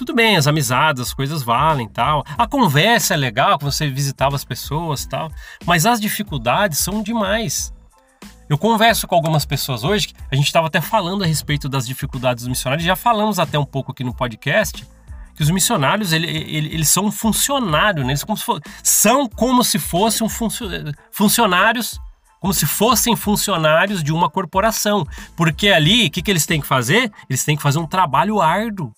Tudo 0.00 0.14
bem, 0.14 0.34
as 0.34 0.46
amizades, 0.46 1.02
as 1.02 1.12
coisas 1.12 1.42
valem 1.42 1.86
tal. 1.86 2.24
A 2.38 2.46
conversa 2.46 3.12
é 3.12 3.16
legal, 3.18 3.58
você 3.60 3.86
visitava 3.86 4.34
as 4.34 4.46
pessoas 4.46 5.04
tal. 5.04 5.30
Mas 5.66 5.84
as 5.84 6.00
dificuldades 6.00 6.78
são 6.78 7.02
demais. 7.02 7.70
Eu 8.48 8.56
converso 8.56 9.06
com 9.06 9.14
algumas 9.14 9.44
pessoas 9.44 9.84
hoje, 9.84 10.14
a 10.32 10.34
gente 10.34 10.46
estava 10.46 10.68
até 10.68 10.80
falando 10.80 11.22
a 11.22 11.26
respeito 11.26 11.68
das 11.68 11.86
dificuldades 11.86 12.44
dos 12.44 12.48
missionários, 12.48 12.86
já 12.86 12.96
falamos 12.96 13.38
até 13.38 13.58
um 13.58 13.64
pouco 13.64 13.92
aqui 13.92 14.02
no 14.02 14.14
podcast, 14.14 14.86
que 15.34 15.42
os 15.42 15.50
missionários, 15.50 16.14
ele, 16.14 16.26
ele, 16.26 16.74
eles 16.74 16.88
são 16.88 17.04
um 17.04 17.12
funcionário, 17.12 18.02
né? 18.02 18.12
eles 18.12 18.24
como 18.24 18.38
for, 18.38 18.58
são 18.82 19.28
como 19.28 19.62
se 19.62 19.78
fossem 19.78 20.26
um 20.26 20.30
funcionários, 21.12 22.00
como 22.40 22.54
se 22.54 22.64
fossem 22.64 23.14
funcionários 23.14 24.02
de 24.02 24.12
uma 24.12 24.30
corporação. 24.30 25.06
Porque 25.36 25.68
ali, 25.68 26.06
o 26.06 26.10
que, 26.10 26.22
que 26.22 26.30
eles 26.30 26.46
têm 26.46 26.58
que 26.58 26.66
fazer? 26.66 27.12
Eles 27.28 27.44
têm 27.44 27.54
que 27.54 27.62
fazer 27.62 27.78
um 27.78 27.86
trabalho 27.86 28.40
árduo 28.40 28.90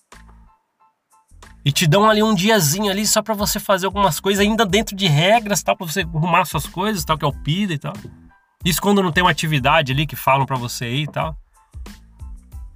e 1.65 1.71
te 1.71 1.87
dão 1.87 2.09
ali 2.09 2.21
um 2.21 2.35
diazinho 2.35 2.91
ali 2.91 3.05
só 3.07 3.21
para 3.21 3.33
você 3.33 3.59
fazer 3.59 3.85
algumas 3.85 4.19
coisas 4.19 4.43
ainda 4.43 4.65
dentro 4.65 4.95
de 4.95 5.07
regras, 5.07 5.63
tal, 5.63 5.77
para 5.77 5.87
você 5.87 6.01
arrumar 6.01 6.45
suas 6.45 6.65
coisas, 6.65 7.05
tal, 7.05 7.17
que 7.17 7.23
é 7.23 7.27
o 7.27 7.33
PIDA 7.33 7.73
e 7.73 7.79
tal. 7.79 7.93
Isso 8.65 8.81
quando 8.81 9.01
não 9.01 9.11
tem 9.11 9.23
uma 9.23 9.31
atividade 9.31 9.91
ali 9.91 10.05
que 10.05 10.15
falam 10.15 10.45
para 10.45 10.57
você 10.57 10.89
ir 10.89 11.03
e 11.03 11.07
tal. 11.07 11.37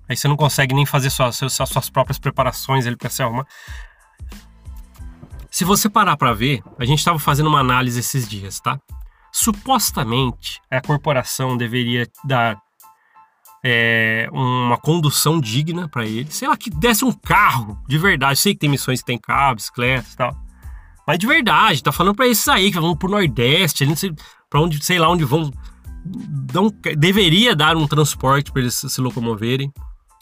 Aí 0.08 0.16
você 0.16 0.28
não 0.28 0.38
consegue 0.38 0.74
nem 0.74 0.86
fazer 0.86 1.10
suas, 1.10 1.36
suas, 1.36 1.54
suas 1.54 1.90
próprias 1.90 2.18
preparações 2.18 2.88
ali 2.88 2.96
para 2.96 3.10
se 3.10 3.22
arrumar. 3.22 3.46
Se 5.52 5.66
você 5.66 5.90
parar 5.90 6.16
para 6.16 6.34
ver, 6.34 6.62
a 6.80 6.86
gente 6.86 7.00
estava 7.00 7.20
fazendo 7.20 7.48
uma 7.48 7.60
análise 7.60 8.00
esses 8.00 8.28
dias, 8.28 8.60
tá? 8.60 8.80
Supostamente 9.32 10.62
a 10.72 10.82
corporação 10.82 11.58
deveria 11.58 12.08
dar 12.24 12.58
é, 13.70 14.30
uma 14.32 14.78
condução 14.78 15.42
digna 15.42 15.90
para 15.90 16.06
ele. 16.06 16.32
Sei 16.32 16.48
lá, 16.48 16.56
que 16.56 16.70
desse 16.70 17.04
um 17.04 17.12
carro 17.12 17.78
de 17.86 17.98
verdade. 17.98 18.40
Sei 18.40 18.54
que 18.54 18.60
tem 18.62 18.70
missões 18.70 19.02
que 19.02 19.06
tem 19.08 19.18
carro, 19.18 19.56
bicicleta 19.56 20.08
e 20.10 20.16
tal. 20.16 20.38
Mas 21.06 21.20
de 21.20 21.28
verdade, 21.28 21.84
tá 21.84 21.92
falando 21.92 22.16
para 22.16 22.28
esses 22.28 22.48
aí 22.48 22.72
que 22.72 22.80
vão 22.80 22.96
pro 22.96 23.10
Nordeste, 23.10 23.86
pra 24.50 24.62
onde, 24.62 24.84
sei 24.84 24.98
lá 24.98 25.10
onde 25.10 25.26
vão. 25.26 25.52
Não, 26.54 26.74
deveria 26.98 27.54
dar 27.54 27.76
um 27.76 27.86
transporte 27.86 28.54
para 28.54 28.62
eles 28.62 28.76
se 28.76 29.02
locomoverem 29.02 29.70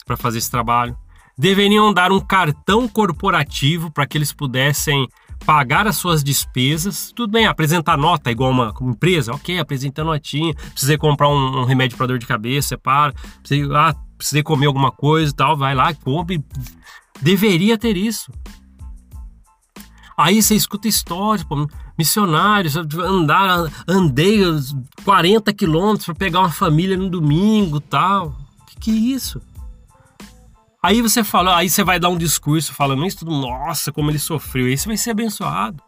para 0.04 0.16
fazer 0.16 0.38
esse 0.38 0.50
trabalho. 0.50 0.96
Deveriam 1.38 1.94
dar 1.94 2.10
um 2.10 2.18
cartão 2.18 2.88
corporativo 2.88 3.92
para 3.92 4.06
que 4.06 4.18
eles 4.18 4.32
pudessem 4.32 5.06
pagar 5.44 5.86
as 5.86 5.96
suas 5.96 6.22
despesas. 6.24 7.12
Tudo 7.14 7.30
bem, 7.30 7.46
apresentar 7.46 7.96
nota 7.96 8.30
igual 8.30 8.50
uma, 8.50 8.72
empresa, 8.82 9.32
ok, 9.32 9.58
apresenta 9.58 10.04
notinha. 10.04 10.54
Precisei 10.54 10.96
comprar 10.96 11.28
um, 11.28 11.60
um 11.60 11.64
remédio 11.64 11.96
para 11.96 12.06
dor 12.06 12.18
de 12.18 12.26
cabeça, 12.26 12.68
separa. 12.68 13.12
Precisei, 13.42 13.68
ah, 13.74 13.94
precisei 14.16 14.42
comer 14.42 14.66
alguma 14.66 14.90
coisa 14.90 15.32
e 15.32 15.34
tal, 15.34 15.56
vai 15.56 15.74
lá, 15.74 15.92
compre. 15.94 16.42
Deveria 17.20 17.78
ter 17.78 17.96
isso. 17.96 18.30
Aí 20.16 20.42
você 20.42 20.54
escuta 20.54 20.88
histórias, 20.88 21.44
pô, 21.44 21.68
missionários, 21.98 22.74
andar, 22.76 23.70
andei 23.86 24.40
40 25.04 25.52
quilômetros 25.52 26.06
para 26.06 26.14
pegar 26.14 26.40
uma 26.40 26.50
família 26.50 26.96
no 26.96 27.10
domingo 27.10 27.80
tal. 27.80 28.34
Que 28.66 28.80
que 28.80 28.90
é 28.90 28.94
isso? 28.94 29.40
Aí 30.82 31.02
você 31.02 31.24
fala, 31.24 31.56
aí 31.56 31.68
você 31.68 31.82
vai 31.82 31.98
dar 31.98 32.08
um 32.08 32.18
discurso 32.18 32.72
falando 32.72 33.04
isso, 33.06 33.18
tudo, 33.18 33.32
nossa, 33.32 33.92
como 33.92 34.10
ele 34.10 34.18
sofreu. 34.18 34.66
Aí 34.66 34.76
você 34.76 34.86
vai 34.86 34.96
ser 34.96 35.10
abençoado. 35.10 35.82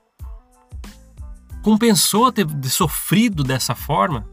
Compensou 1.62 2.32
ter 2.32 2.46
sofrido 2.64 3.44
dessa 3.44 3.74
forma? 3.74 4.26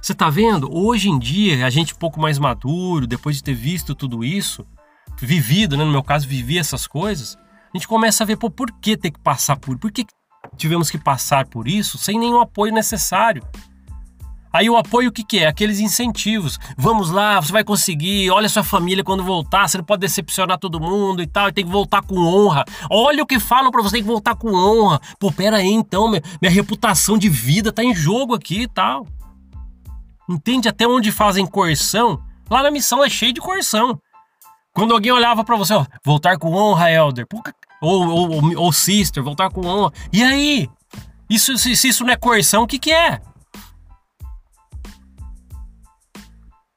Você 0.00 0.14
tá 0.14 0.28
vendo? 0.28 0.68
Hoje 0.72 1.08
em 1.08 1.18
dia, 1.18 1.64
a 1.64 1.70
gente 1.70 1.94
um 1.94 1.96
pouco 1.96 2.20
mais 2.20 2.38
maduro, 2.38 3.06
depois 3.06 3.36
de 3.36 3.44
ter 3.44 3.54
visto 3.54 3.94
tudo 3.94 4.24
isso, 4.24 4.66
vivido, 5.16 5.76
né? 5.76 5.84
No 5.84 5.92
meu 5.92 6.02
caso, 6.02 6.26
vivi 6.26 6.58
essas 6.58 6.86
coisas, 6.86 7.38
a 7.72 7.76
gente 7.76 7.86
começa 7.86 8.24
a 8.24 8.26
ver, 8.26 8.36
pô, 8.36 8.50
por 8.50 8.70
que 8.80 8.96
ter 8.96 9.12
que 9.12 9.20
passar 9.20 9.56
por, 9.56 9.78
por 9.78 9.92
que 9.92 10.04
tivemos 10.56 10.90
que 10.90 10.98
passar 10.98 11.46
por 11.46 11.68
isso 11.68 11.96
sem 11.98 12.18
nenhum 12.18 12.40
apoio 12.40 12.72
necessário? 12.72 13.42
Aí 14.52 14.68
o 14.68 14.76
apoio 14.76 15.08
o 15.08 15.12
que, 15.12 15.24
que 15.24 15.38
é? 15.38 15.46
Aqueles 15.46 15.80
incentivos. 15.80 16.58
Vamos 16.76 17.10
lá, 17.10 17.40
você 17.40 17.52
vai 17.52 17.64
conseguir, 17.64 18.30
olha 18.30 18.48
sua 18.48 18.62
família 18.62 19.02
quando 19.02 19.24
voltar, 19.24 19.68
você 19.68 19.78
não 19.78 19.84
pode 19.84 20.00
decepcionar 20.00 20.58
todo 20.58 20.80
mundo 20.80 21.22
e 21.22 21.26
tal, 21.26 21.48
e 21.48 21.52
tem 21.52 21.64
que 21.64 21.70
voltar 21.70 22.02
com 22.02 22.16
honra. 22.16 22.64
Olha 22.90 23.22
o 23.22 23.26
que 23.26 23.40
falam 23.40 23.70
para 23.70 23.82
você, 23.82 23.96
tem 23.96 24.02
que 24.02 24.08
voltar 24.08 24.34
com 24.34 24.52
honra. 24.52 25.00
Pô, 25.18 25.32
pera 25.32 25.56
aí 25.58 25.70
então, 25.70 26.08
minha, 26.08 26.22
minha 26.40 26.52
reputação 26.52 27.16
de 27.16 27.28
vida 27.28 27.72
tá 27.72 27.82
em 27.82 27.94
jogo 27.94 28.34
aqui 28.34 28.62
e 28.62 28.68
tal. 28.68 29.06
Entende 30.28 30.68
até 30.68 30.86
onde 30.86 31.10
fazem 31.10 31.46
coerção? 31.46 32.22
Lá 32.50 32.62
na 32.62 32.70
missão 32.70 33.02
é 33.02 33.08
cheio 33.08 33.32
de 33.32 33.40
coerção. 33.40 33.98
Quando 34.74 34.94
alguém 34.94 35.12
olhava 35.12 35.44
para 35.44 35.56
você, 35.56 35.74
ó, 35.74 35.84
voltar 36.04 36.38
com 36.38 36.54
honra, 36.54 36.90
Elder. 36.90 37.26
Ou, 37.80 38.08
ou, 38.08 38.30
ou, 38.30 38.56
ou 38.56 38.72
sister, 38.72 39.22
voltar 39.22 39.50
com 39.50 39.66
honra. 39.66 39.92
E 40.12 40.22
aí? 40.22 40.68
Isso, 41.28 41.56
se, 41.56 41.74
se 41.76 41.88
isso 41.88 42.04
não 42.04 42.12
é 42.12 42.16
coerção, 42.16 42.62
o 42.62 42.66
que, 42.66 42.78
que 42.78 42.92
é? 42.92 43.20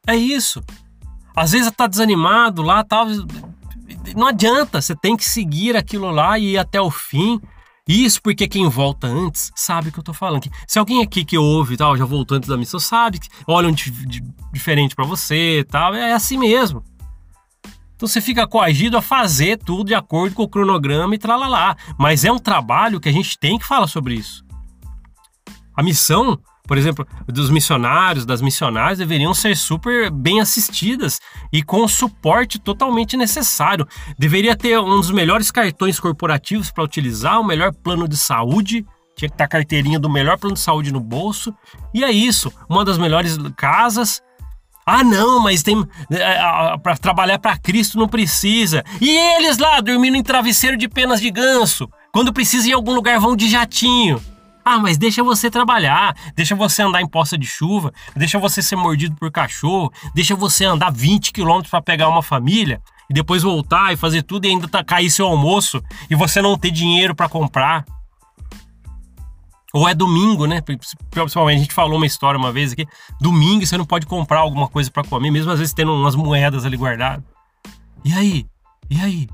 É 0.07 0.15
isso. 0.15 0.63
Às 1.35 1.51
vezes 1.51 1.71
tá 1.71 1.87
desanimado 1.87 2.61
lá, 2.61 2.83
tal. 2.83 3.07
Não 4.15 4.27
adianta, 4.27 4.81
você 4.81 4.95
tem 4.95 5.17
que 5.17 5.25
seguir 5.25 5.75
aquilo 5.75 6.09
lá 6.11 6.39
e 6.39 6.53
ir 6.53 6.57
até 6.57 6.79
o 6.79 6.89
fim. 6.89 7.41
Isso 7.87 8.19
porque 8.21 8.47
quem 8.47 8.67
volta 8.67 9.05
antes 9.05 9.51
sabe 9.55 9.89
o 9.89 9.91
que 9.91 9.99
eu 9.99 10.03
tô 10.03 10.13
falando. 10.13 10.49
Se 10.67 10.79
alguém 10.79 11.03
aqui 11.03 11.23
que 11.23 11.37
ouve 11.37 11.77
tal, 11.77 11.95
já 11.95 12.05
voltou 12.05 12.37
antes 12.37 12.49
da 12.49 12.57
missão, 12.57 12.79
sabe 12.79 13.19
que 13.19 13.29
olham 13.45 13.71
de, 13.71 13.91
diferente 14.51 14.95
para 14.95 15.05
você 15.05 15.63
tal, 15.69 15.93
é 15.93 16.11
assim 16.13 16.37
mesmo. 16.37 16.83
Então 17.95 18.07
você 18.07 18.19
fica 18.19 18.47
coagido 18.47 18.97
a 18.97 19.01
fazer 19.01 19.57
tudo 19.57 19.87
de 19.87 19.95
acordo 19.95 20.35
com 20.35 20.43
o 20.43 20.49
cronograma 20.49 21.13
e 21.13 21.19
tralalá. 21.19 21.77
Mas 21.97 22.25
é 22.25 22.31
um 22.31 22.39
trabalho 22.39 22.99
que 22.99 23.07
a 23.07 23.11
gente 23.11 23.37
tem 23.37 23.57
que 23.57 23.65
falar 23.65 23.87
sobre 23.87 24.15
isso. 24.15 24.43
A 25.75 25.83
missão 25.83 26.39
por 26.67 26.77
exemplo, 26.77 27.07
dos 27.27 27.49
missionários, 27.49 28.25
das 28.25 28.41
missionárias, 28.41 28.97
deveriam 28.97 29.33
ser 29.33 29.55
super 29.55 30.09
bem 30.09 30.41
assistidas 30.41 31.19
e 31.51 31.61
com 31.61 31.83
o 31.83 31.87
suporte 31.87 32.59
totalmente 32.59 33.15
necessário. 33.15 33.87
Deveria 34.17 34.55
ter 34.55 34.79
um 34.79 34.97
dos 34.97 35.11
melhores 35.11 35.51
cartões 35.51 35.99
corporativos 35.99 36.71
para 36.71 36.83
utilizar, 36.83 37.39
o 37.39 37.43
melhor 37.43 37.73
plano 37.73 38.07
de 38.07 38.17
saúde, 38.17 38.85
tinha 39.15 39.29
que 39.29 39.35
estar 39.35 39.45
a 39.45 39.47
carteirinha 39.47 39.99
do 39.99 40.09
melhor 40.09 40.37
plano 40.37 40.55
de 40.55 40.59
saúde 40.59 40.91
no 40.91 40.99
bolso. 40.99 41.53
E 41.93 42.03
é 42.03 42.11
isso, 42.11 42.51
uma 42.69 42.83
das 42.83 42.97
melhores 42.97 43.37
casas. 43.55 44.21
Ah, 44.85 45.03
não, 45.03 45.41
mas 45.41 45.63
tem 45.63 45.83
é, 46.11 46.77
para 46.77 46.95
trabalhar 46.97 47.39
para 47.39 47.57
Cristo 47.57 47.97
não 47.97 48.07
precisa. 48.07 48.83
E 49.01 49.09
eles 49.09 49.57
lá 49.57 49.81
dormindo 49.81 50.17
em 50.17 50.21
travesseiro 50.21 50.77
de 50.77 50.87
penas 50.87 51.21
de 51.21 51.31
ganso, 51.31 51.89
quando 52.11 52.33
precisa 52.33 52.67
ir 52.67 52.71
em 52.71 52.73
algum 52.73 52.93
lugar 52.93 53.19
vão 53.19 53.35
de 53.35 53.49
jatinho. 53.49 54.21
Ah, 54.67 54.79
mas 54.79 54.97
deixa 54.97 55.23
você 55.23 55.51
trabalhar, 55.51 56.15
deixa 56.35 56.55
você 56.55 56.81
andar 56.81 56.99
em 56.99 57.07
poça 57.07 57.37
de 57.37 57.45
chuva, 57.45 57.93
deixa 58.15 58.39
você 58.39 58.63
ser 58.63 58.75
mordido 58.75 59.15
por 59.15 59.31
cachorro, 59.31 59.93
deixa 60.15 60.35
você 60.35 60.65
andar 60.65 60.91
20 60.91 61.31
quilômetros 61.31 61.69
para 61.69 61.83
pegar 61.83 62.09
uma 62.09 62.23
família 62.23 62.81
e 63.07 63.13
depois 63.13 63.43
voltar 63.43 63.93
e 63.93 63.95
fazer 63.95 64.23
tudo 64.23 64.45
e 64.45 64.49
ainda 64.49 64.67
tá, 64.67 64.83
cair 64.83 65.11
seu 65.11 65.27
almoço 65.27 65.83
e 66.09 66.15
você 66.15 66.41
não 66.41 66.57
ter 66.57 66.71
dinheiro 66.71 67.13
para 67.13 67.29
comprar. 67.29 67.85
Ou 69.71 69.87
é 69.87 69.93
domingo, 69.93 70.47
né? 70.47 70.61
Principalmente 71.11 71.57
a 71.57 71.61
gente 71.61 71.73
falou 71.73 71.97
uma 71.97 72.07
história 72.07 72.39
uma 72.39 72.51
vez 72.51 72.71
aqui, 72.71 72.87
domingo 73.21 73.63
você 73.67 73.77
não 73.77 73.85
pode 73.85 74.07
comprar 74.07 74.39
alguma 74.39 74.67
coisa 74.67 74.89
para 74.89 75.03
comer, 75.03 75.29
mesmo 75.29 75.51
às 75.51 75.59
vezes 75.59 75.75
tendo 75.75 75.93
umas 75.93 76.15
moedas 76.15 76.65
ali 76.65 76.75
guardadas. 76.75 77.23
E 78.03 78.11
aí? 78.13 78.47
E 78.89 78.99
aí? 78.99 79.27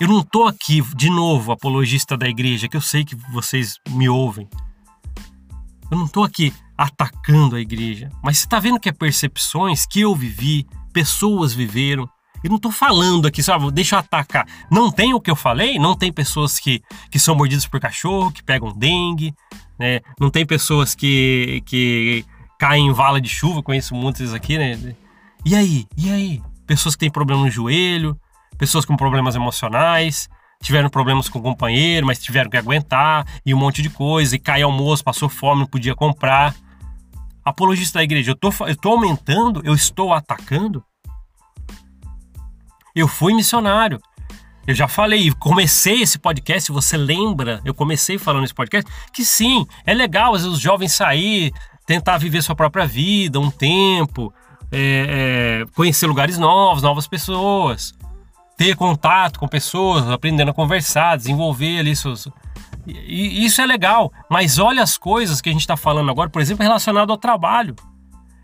Eu 0.00 0.08
não 0.08 0.24
tô 0.24 0.48
aqui, 0.48 0.82
de 0.96 1.08
novo, 1.08 1.52
apologista 1.52 2.16
da 2.16 2.28
igreja, 2.28 2.68
que 2.68 2.76
eu 2.76 2.80
sei 2.80 3.04
que 3.04 3.14
vocês 3.30 3.78
me 3.90 4.08
ouvem. 4.08 4.48
Eu 5.88 5.96
não 5.96 6.08
tô 6.08 6.24
aqui 6.24 6.52
atacando 6.76 7.54
a 7.54 7.60
igreja, 7.60 8.10
mas 8.20 8.38
você 8.38 8.48
tá 8.48 8.58
vendo 8.58 8.80
que 8.80 8.88
é 8.88 8.92
percepções 8.92 9.86
que 9.86 10.00
eu 10.00 10.12
vivi, 10.12 10.66
pessoas 10.92 11.54
viveram. 11.54 12.08
Eu 12.42 12.50
não 12.50 12.58
tô 12.58 12.72
falando 12.72 13.28
aqui, 13.28 13.40
sabe, 13.40 13.70
deixa 13.70 13.94
eu 13.94 14.00
atacar. 14.00 14.44
Não 14.68 14.90
tem 14.90 15.14
o 15.14 15.20
que 15.20 15.30
eu 15.30 15.36
falei, 15.36 15.78
não 15.78 15.96
tem 15.96 16.12
pessoas 16.12 16.58
que, 16.58 16.82
que 17.08 17.20
são 17.20 17.36
mordidas 17.36 17.64
por 17.64 17.78
cachorro, 17.78 18.32
que 18.32 18.42
pegam 18.42 18.76
dengue, 18.76 19.32
né? 19.78 20.00
Não 20.18 20.28
tem 20.28 20.44
pessoas 20.44 20.96
que, 20.96 21.62
que 21.64 22.24
caem 22.58 22.88
em 22.88 22.92
vala 22.92 23.20
de 23.20 23.28
chuva, 23.28 23.62
conheço 23.62 23.94
muitos 23.94 24.34
aqui, 24.34 24.58
né? 24.58 24.96
E 25.44 25.54
aí? 25.54 25.86
E 25.96 26.10
aí? 26.10 26.42
Pessoas 26.66 26.96
que 26.96 27.00
têm 27.00 27.10
problema 27.10 27.42
no 27.42 27.50
joelho, 27.50 28.18
pessoas 28.58 28.84
com 28.84 28.96
problemas 28.96 29.34
emocionais, 29.34 30.28
tiveram 30.62 30.88
problemas 30.88 31.28
com 31.28 31.38
o 31.38 31.42
companheiro, 31.42 32.06
mas 32.06 32.18
tiveram 32.18 32.50
que 32.50 32.56
aguentar, 32.56 33.26
e 33.44 33.54
um 33.54 33.58
monte 33.58 33.82
de 33.82 33.90
coisa, 33.90 34.34
e 34.34 34.38
caiu 34.38 34.66
almoço, 34.66 35.04
passou 35.04 35.28
fome, 35.28 35.60
não 35.60 35.66
podia 35.66 35.94
comprar. 35.94 36.54
Apologista 37.44 37.98
da 37.98 38.04
igreja, 38.04 38.30
eu 38.30 38.36
tô, 38.36 38.50
eu 38.66 38.76
tô 38.76 38.90
aumentando, 38.90 39.60
eu 39.64 39.74
estou 39.74 40.12
atacando. 40.12 40.82
Eu 42.94 43.06
fui 43.06 43.34
missionário. 43.34 44.00
Eu 44.66 44.74
já 44.74 44.88
falei, 44.88 45.30
comecei 45.32 46.00
esse 46.00 46.18
podcast, 46.18 46.72
você 46.72 46.96
lembra? 46.96 47.60
Eu 47.64 47.74
comecei 47.74 48.16
falando 48.16 48.42
nesse 48.42 48.54
podcast 48.54 48.90
que 49.12 49.22
sim, 49.22 49.66
é 49.84 49.92
legal 49.92 50.34
às 50.34 50.42
vezes 50.42 50.56
os 50.56 50.62
jovens 50.62 50.92
sair, 50.92 51.52
tentar 51.86 52.16
viver 52.16 52.42
sua 52.42 52.54
própria 52.54 52.86
vida 52.86 53.38
um 53.38 53.50
tempo, 53.50 54.32
é, 54.72 55.66
é, 55.66 55.74
conhecer 55.74 56.06
lugares 56.06 56.38
novos, 56.38 56.82
novas 56.82 57.06
pessoas, 57.06 57.92
ter 58.56 58.76
contato 58.76 59.38
com 59.38 59.48
pessoas, 59.48 60.08
aprendendo 60.08 60.50
a 60.50 60.54
conversar, 60.54 61.16
desenvolver 61.16 61.78
ali 61.78 61.94
seus. 61.94 62.28
E, 62.86 63.44
isso 63.44 63.60
é 63.60 63.66
legal, 63.66 64.12
mas 64.30 64.58
olha 64.58 64.82
as 64.82 64.96
coisas 64.96 65.40
que 65.40 65.48
a 65.48 65.52
gente 65.52 65.62
está 65.62 65.76
falando 65.76 66.10
agora, 66.10 66.30
por 66.30 66.42
exemplo, 66.42 66.62
relacionado 66.62 67.10
ao 67.10 67.16
trabalho. 67.16 67.74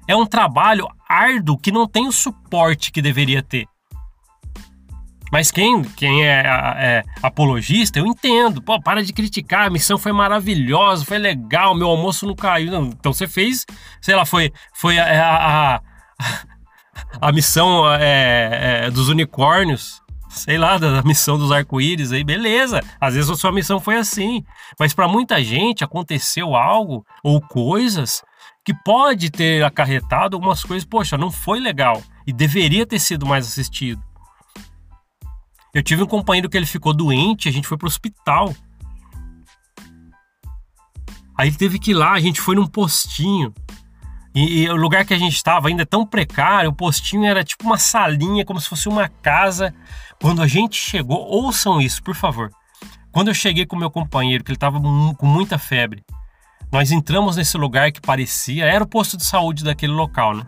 É 0.08 0.16
um 0.16 0.26
trabalho 0.26 0.88
árduo 1.08 1.58
que 1.58 1.70
não 1.70 1.86
tem 1.86 2.08
o 2.08 2.12
suporte 2.12 2.90
que 2.90 3.00
deveria 3.00 3.42
ter. 3.42 3.66
Mas 5.30 5.52
quem, 5.52 5.82
quem 5.82 6.26
é, 6.26 6.42
é, 6.76 7.02
apologista, 7.22 8.00
eu 8.00 8.06
entendo. 8.06 8.60
Pô, 8.60 8.80
para 8.80 9.04
de 9.04 9.12
criticar, 9.12 9.68
a 9.68 9.70
missão 9.70 9.96
foi 9.96 10.10
maravilhosa, 10.10 11.04
foi 11.04 11.18
legal, 11.18 11.74
meu 11.74 11.86
almoço 11.86 12.26
não 12.26 12.34
caiu. 12.34 12.72
Não, 12.72 12.86
então 12.86 13.12
você 13.12 13.28
fez, 13.28 13.64
sei 14.00 14.16
lá, 14.16 14.26
foi, 14.26 14.52
foi 14.74 14.98
a, 14.98 15.04
a, 15.04 15.76
a, 15.76 15.82
a 17.20 17.32
missão 17.32 17.90
é, 17.92 18.84
é, 18.84 18.90
dos 18.90 19.08
unicórnios, 19.08 20.02
sei 20.28 20.58
lá, 20.58 20.76
da 20.78 21.02
missão 21.02 21.38
dos 21.38 21.50
arco-íris 21.50 22.12
aí, 22.12 22.22
beleza. 22.22 22.82
Às 23.00 23.14
vezes 23.14 23.30
a 23.30 23.36
sua 23.36 23.52
missão 23.52 23.80
foi 23.80 23.96
assim. 23.96 24.44
Mas 24.78 24.92
para 24.92 25.08
muita 25.08 25.42
gente 25.42 25.82
aconteceu 25.82 26.54
algo 26.54 27.04
ou 27.22 27.40
coisas 27.40 28.22
que 28.64 28.74
pode 28.84 29.30
ter 29.30 29.64
acarretado 29.64 30.36
algumas 30.36 30.62
coisas, 30.62 30.86
poxa, 30.86 31.16
não 31.16 31.30
foi 31.30 31.58
legal 31.58 32.02
e 32.26 32.32
deveria 32.32 32.86
ter 32.86 32.98
sido 32.98 33.26
mais 33.26 33.46
assistido. 33.46 34.02
Eu 35.72 35.82
tive 35.82 36.02
um 36.02 36.06
companheiro 36.06 36.48
que 36.48 36.56
ele 36.56 36.66
ficou 36.66 36.92
doente, 36.92 37.48
a 37.48 37.52
gente 37.52 37.66
foi 37.66 37.78
pro 37.78 37.86
hospital. 37.86 38.54
Aí 41.36 41.52
teve 41.52 41.78
que 41.78 41.92
ir 41.92 41.94
lá, 41.94 42.12
a 42.12 42.20
gente 42.20 42.40
foi 42.40 42.54
num 42.56 42.66
postinho. 42.66 43.54
E, 44.34 44.62
e, 44.62 44.70
o 44.70 44.76
lugar 44.76 45.04
que 45.04 45.14
a 45.14 45.18
gente 45.18 45.34
estava 45.34 45.68
ainda 45.68 45.82
é 45.82 45.86
tão 45.86 46.06
precário, 46.06 46.70
o 46.70 46.74
postinho 46.74 47.24
era 47.24 47.42
tipo 47.42 47.64
uma 47.64 47.78
salinha, 47.78 48.44
como 48.44 48.60
se 48.60 48.68
fosse 48.68 48.88
uma 48.88 49.08
casa. 49.08 49.74
Quando 50.20 50.40
a 50.40 50.46
gente 50.46 50.76
chegou, 50.76 51.18
ouçam 51.18 51.80
isso, 51.80 52.02
por 52.02 52.14
favor. 52.14 52.50
Quando 53.10 53.28
eu 53.28 53.34
cheguei 53.34 53.66
com 53.66 53.76
meu 53.76 53.90
companheiro, 53.90 54.44
que 54.44 54.50
ele 54.50 54.56
estava 54.56 54.80
com 54.80 55.26
muita 55.26 55.58
febre, 55.58 56.04
nós 56.70 56.92
entramos 56.92 57.36
nesse 57.36 57.58
lugar 57.58 57.90
que 57.90 58.00
parecia, 58.00 58.64
era 58.64 58.84
o 58.84 58.86
posto 58.86 59.16
de 59.16 59.24
saúde 59.24 59.64
daquele 59.64 59.92
local, 59.92 60.36
né? 60.36 60.46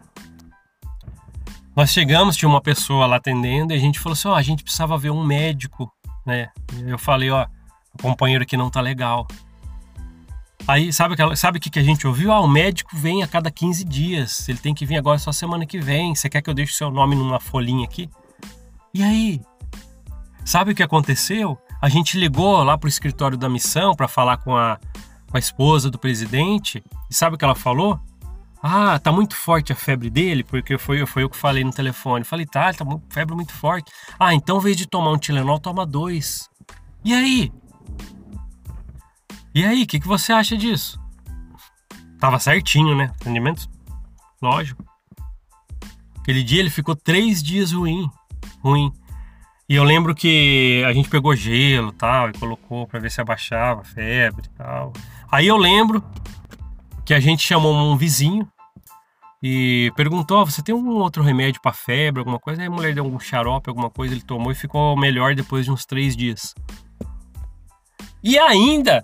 Nós 1.75 1.91
chegamos, 1.91 2.37
tinha 2.37 2.49
uma 2.49 2.61
pessoa 2.61 3.07
lá 3.07 3.17
atendendo 3.17 3.73
e 3.73 3.77
a 3.77 3.81
gente 3.81 3.99
falou 3.99 4.13
assim: 4.13 4.29
ó, 4.29 4.33
oh, 4.33 4.35
a 4.35 4.43
gente 4.43 4.63
precisava 4.63 4.97
ver 4.99 5.11
um 5.11 5.25
médico, 5.25 5.91
né? 6.25 6.51
Eu 6.87 6.99
falei: 6.99 7.31
ó, 7.31 7.47
o 7.95 8.03
companheiro 8.03 8.45
aqui 8.45 8.57
não 8.57 8.71
tá 8.71 8.81
legal. 8.81 9.27
Aí, 10.67 10.93
sabe 10.93 11.15
o 11.15 11.37
sabe 11.37 11.59
que, 11.59 11.69
que 11.69 11.79
a 11.79 11.83
gente 11.83 12.07
ouviu? 12.07 12.33
Ah, 12.33 12.41
o 12.41 12.49
médico 12.49 12.97
vem 12.97 13.23
a 13.23 13.27
cada 13.27 13.51
15 13.51 13.85
dias. 13.85 14.49
Ele 14.49 14.59
tem 14.59 14.75
que 14.75 14.87
vir 14.87 14.97
agora 14.97 15.19
só 15.19 15.33
semana 15.33 15.67
que 15.67 15.79
vem. 15.79 16.15
Você 16.15 16.29
quer 16.29 16.41
que 16.41 16.49
eu 16.49 16.55
deixe 16.55 16.73
seu 16.73 16.91
nome 16.91 17.17
numa 17.17 17.41
folhinha 17.41 17.85
aqui? 17.85 18.09
E 18.95 19.03
aí? 19.03 19.41
Sabe 20.45 20.73
o 20.73 20.75
que 20.75 20.83
aconteceu? 20.83 21.59
A 21.81 21.89
gente 21.89 22.19
ligou 22.19 22.63
lá 22.63 22.79
pro 22.79 22.89
escritório 22.89 23.37
da 23.37 23.49
missão 23.49 23.95
para 23.95 24.07
falar 24.07 24.37
com 24.39 24.57
a, 24.57 24.79
com 25.31 25.37
a 25.37 25.41
esposa 25.41 25.91
do 25.91 25.99
presidente. 25.99 26.83
E 27.11 27.15
sabe 27.15 27.35
o 27.35 27.39
que 27.39 27.45
ela 27.45 27.55
falou? 27.55 27.99
Ah, 28.63 29.01
tá 29.01 29.11
muito 29.11 29.35
forte 29.35 29.73
a 29.73 29.77
febre 29.77 30.09
dele, 30.09 30.45
porque 30.45 30.79
foi, 30.79 31.05
foi 31.05 31.25
eu 31.25 31.29
que 31.29 31.37
falei 31.37 31.65
no 31.65 31.73
telefone. 31.73 32.25
Falei, 32.25 32.47
tá, 32.47 32.73
tá 32.73 32.85
febre 33.09 33.35
muito 33.35 33.53
forte. 33.53 33.91
Ah, 34.19 34.33
então, 34.33 34.57
ao 34.57 34.63
invés 34.63 34.77
de 34.77 34.87
tomar 34.87 35.11
um 35.11 35.19
Tilenol, 35.19 35.59
toma 35.59 35.85
dois. 35.85 36.49
E 37.05 37.13
aí? 37.13 37.53
E 39.55 39.65
aí, 39.65 39.83
o 39.83 39.87
que, 39.87 40.01
que 40.01 40.09
você 40.09 40.33
acha 40.33 40.57
disso? 40.57 40.99
Tava 42.19 42.39
certinho, 42.39 42.97
né? 42.97 43.11
Atendimento? 43.21 43.69
Lógico. 44.41 44.85
Aquele 46.21 46.43
dia 46.43 46.61
ele 46.61 46.71
ficou 46.71 46.97
três 46.97 47.43
dias 47.43 47.73
ruim. 47.73 48.09
Ruim. 48.61 48.93
E 49.69 49.75
eu 49.75 49.85
lembro 49.85 50.15
que 50.15 50.83
a 50.87 50.93
gente 50.93 51.09
pegou 51.09 51.35
gelo 51.35 51.93
tal, 51.93 52.31
e 52.31 52.33
colocou 52.35 52.87
para 52.87 53.01
ver 53.01 53.11
se 53.11 53.21
abaixava 53.21 53.85
febre 53.85 54.45
e 54.47 54.51
tal. 54.51 54.93
Aí 55.31 55.47
eu 55.47 55.57
lembro 55.57 56.05
que 57.05 57.15
a 57.15 57.21
gente 57.21 57.47
chamou 57.47 57.75
um 57.75 57.97
vizinho 57.97 58.47
e 59.43 59.93
perguntou: 59.97 60.41
oh, 60.41 60.47
você 60.47 60.63
tem 60.63 60.75
algum 60.75 60.97
outro 60.97 61.23
remédio 61.23 61.61
para 61.61 61.73
febre, 61.73 62.21
alguma 62.21 62.39
coisa? 62.39 62.63
Aí 62.63 62.69
a 62.69 62.71
mulher 62.71 62.95
deu 62.95 63.05
algum 63.05 63.19
xarope, 63.19 63.69
alguma 63.69 63.91
coisa, 63.91 64.15
ele 64.15 64.23
tomou 64.23 64.53
e 64.53 64.55
ficou 64.55 64.97
melhor 64.97 65.35
depois 65.35 65.65
de 65.65 65.73
uns 65.73 65.85
três 65.85 66.17
dias. 66.17 66.55
E 68.23 68.39
ainda, 68.39 69.03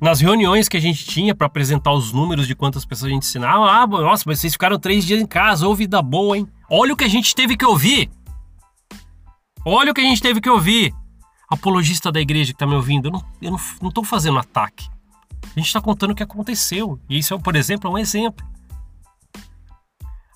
nas 0.00 0.20
reuniões 0.20 0.68
que 0.68 0.76
a 0.76 0.80
gente 0.80 1.04
tinha 1.04 1.34
para 1.34 1.46
apresentar 1.46 1.92
os 1.92 2.12
números 2.12 2.46
de 2.46 2.54
quantas 2.54 2.84
pessoas 2.84 3.10
a 3.10 3.14
gente 3.14 3.26
ensinava, 3.26 3.70
ah, 3.70 3.86
nossa, 3.86 4.24
mas 4.26 4.40
vocês 4.40 4.54
ficaram 4.54 4.78
três 4.78 5.04
dias 5.04 5.20
em 5.20 5.26
casa, 5.26 5.66
ou 5.68 5.74
vida 5.74 6.00
boa, 6.00 6.38
hein? 6.38 6.48
Olha 6.70 6.94
o 6.94 6.96
que 6.96 7.04
a 7.04 7.08
gente 7.08 7.34
teve 7.34 7.56
que 7.56 7.64
ouvir! 7.64 8.10
Olha 9.64 9.92
o 9.92 9.94
que 9.94 10.00
a 10.00 10.04
gente 10.04 10.22
teve 10.22 10.40
que 10.40 10.48
ouvir! 10.48 10.94
Apologista 11.50 12.10
da 12.10 12.20
igreja 12.20 12.52
que 12.52 12.58
tá 12.58 12.66
me 12.66 12.74
ouvindo, 12.74 13.08
eu 13.08 13.12
não, 13.12 13.24
eu 13.42 13.50
não, 13.50 13.60
não 13.82 13.90
tô 13.90 14.02
fazendo 14.02 14.38
ataque. 14.38 14.88
A 15.44 15.58
gente 15.58 15.66
está 15.66 15.80
contando 15.80 16.12
o 16.12 16.14
que 16.14 16.22
aconteceu. 16.22 16.98
E 17.08 17.18
isso, 17.18 17.34
é, 17.34 17.38
por 17.38 17.56
exemplo, 17.56 17.90
é 17.90 17.92
um 17.92 17.98
exemplo. 17.98 18.46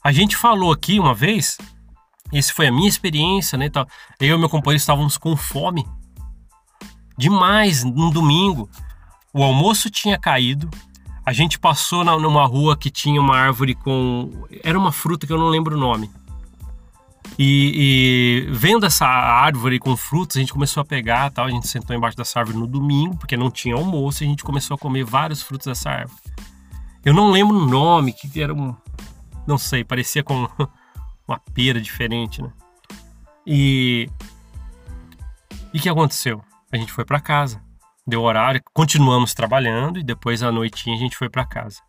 A 0.03 0.13
gente 0.13 0.37
falou 0.37 0.73
aqui 0.73 0.99
uma 0.99 1.15
vez, 1.15 1.57
esse 2.33 2.53
foi 2.53 2.67
a 2.67 2.73
minha 2.73 2.89
experiência, 2.89 3.57
né? 3.57 3.71
Eu 4.21 4.37
e 4.37 4.39
meu 4.39 4.49
companheiro 4.49 4.81
estávamos 4.81 5.17
com 5.17 5.37
fome. 5.37 5.87
Demais, 7.17 7.85
num 7.85 8.11
domingo. 8.11 8.69
O 9.35 9.43
almoço 9.43 9.91
tinha 9.91 10.17
caído. 10.17 10.71
A 11.27 11.33
gente 11.33 11.59
passou 11.59 12.05
na, 12.05 12.17
numa 12.17 12.47
rua 12.47 12.77
que 12.77 12.91
tinha 12.91 13.21
uma 13.21 13.37
árvore 13.37 13.75
com. 13.75 14.31
Era 14.63 14.79
uma 14.79 14.93
fruta 14.93 15.27
que 15.27 15.33
eu 15.33 15.39
não 15.39 15.49
lembro 15.49 15.77
o 15.77 15.81
nome. 15.81 16.09
E, 17.37 18.47
e, 18.47 18.53
vendo 18.53 18.87
essa 18.87 19.07
árvore 19.07 19.81
com 19.81 19.97
frutos, 19.97 20.37
a 20.37 20.41
gente 20.41 20.53
começou 20.53 20.81
a 20.81 20.85
pegar, 20.85 21.31
tal. 21.31 21.47
A 21.47 21.51
gente 21.51 21.67
sentou 21.67 21.97
embaixo 21.97 22.17
dessa 22.17 22.39
árvore 22.39 22.59
no 22.59 22.67
domingo, 22.67 23.17
porque 23.17 23.37
não 23.37 23.51
tinha 23.51 23.75
almoço, 23.75 24.23
e 24.23 24.27
a 24.27 24.29
gente 24.29 24.45
começou 24.45 24.77
a 24.77 24.79
comer 24.79 25.05
vários 25.05 25.43
frutos 25.43 25.67
dessa 25.67 25.91
árvore. 25.91 26.21
Eu 27.05 27.13
não 27.13 27.31
lembro 27.31 27.57
o 27.57 27.67
nome, 27.67 28.13
que 28.13 28.41
era 28.41 28.55
um, 28.55 28.75
não 29.47 29.59
sei, 29.59 29.83
parecia 29.83 30.23
com 30.23 30.49
uma 31.27 31.41
pera 31.53 31.81
diferente, 31.81 32.41
né? 32.41 32.51
E 33.47 34.09
e 35.73 35.79
o 35.79 35.83
que 35.83 35.89
aconteceu? 35.89 36.41
A 36.71 36.77
gente 36.77 36.93
foi 36.93 37.05
para 37.05 37.19
casa, 37.19 37.61
deu 38.07 38.23
horário, 38.23 38.63
continuamos 38.73 39.35
trabalhando 39.35 39.99
e 39.99 40.05
depois 40.05 40.43
à 40.43 40.53
noitinha 40.53 40.97
a 40.97 40.99
gente 40.99 41.17
foi 41.17 41.29
para 41.29 41.47
casa. 41.47 41.81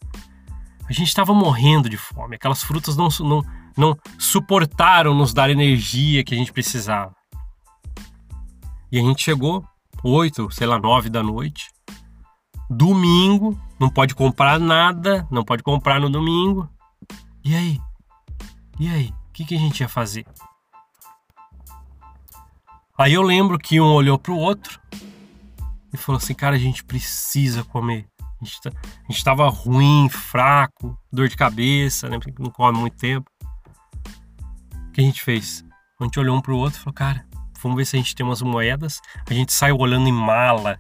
A 0.88 0.94
gente 0.94 1.08
estava 1.08 1.34
morrendo 1.34 1.90
de 1.90 1.98
fome, 1.98 2.36
aquelas 2.36 2.64
frutas 2.64 2.96
não, 2.96 3.08
não 3.22 3.44
não 3.78 3.98
suportaram 4.18 5.14
nos 5.14 5.34
dar 5.34 5.50
energia 5.50 6.24
que 6.24 6.34
a 6.34 6.38
gente 6.38 6.54
precisava. 6.54 7.14
E 8.92 8.98
a 8.98 9.02
gente 9.02 9.22
chegou 9.22 9.66
oito, 10.04 10.50
sei 10.52 10.66
lá, 10.66 10.80
nove 10.80 11.10
da 11.10 11.22
noite. 11.22 11.70
Domingo, 12.70 13.60
não 13.80 13.90
pode 13.90 14.16
comprar 14.16 14.60
nada, 14.60 15.28
não 15.30 15.44
pode 15.44 15.62
comprar 15.62 16.00
no 16.00 16.10
domingo. 16.10 16.70
E 17.44 17.56
aí? 17.56 17.80
E 18.80 18.88
aí? 18.88 19.14
O 19.30 19.34
que, 19.34 19.46
que 19.46 19.56
a 19.56 19.60
gente 19.60 19.82
ia 19.82 19.90
fazer? 19.90 20.26
Aí 22.98 23.14
eu 23.14 23.22
lembro 23.22 23.60
que 23.60 23.82
um 23.82 23.94
olhou 23.94 24.18
pro 24.18 24.38
outro 24.38 24.80
e 25.96 25.98
falou 25.98 26.18
assim: 26.18 26.34
Cara, 26.34 26.56
a 26.56 26.60
gente 26.60 26.84
precisa 26.84 27.64
comer. 27.64 28.06
A 28.42 28.46
gente, 28.46 28.62
tá, 28.62 28.70
a 28.70 29.12
gente 29.12 29.24
tava 29.24 29.50
ruim, 29.50 30.08
fraco, 30.10 30.98
dor 31.12 31.28
de 31.28 31.38
cabeça, 31.38 32.10
né? 32.10 32.20
Não 32.38 32.52
come 32.52 32.78
muito 32.78 32.98
tempo 32.98 33.30
que 34.96 35.02
a 35.02 35.04
gente 35.04 35.22
fez? 35.22 35.64
A 36.00 36.06
gente 36.06 36.18
olhou 36.20 36.38
um 36.38 36.42
pro 36.42 36.58
outro 36.58 36.80
e 36.80 36.82
falou, 36.82 36.94
cara, 36.94 37.26
vamos 37.62 37.78
ver 37.78 37.86
se 37.86 37.98
a 37.98 38.00
gente 38.00 38.16
tem 38.16 38.26
umas 38.26 38.42
moedas. 38.42 39.02
A 39.30 39.34
gente 39.34 39.52
saiu 39.52 39.78
olhando 39.78 40.08
em 40.08 40.12
mala, 40.12 40.80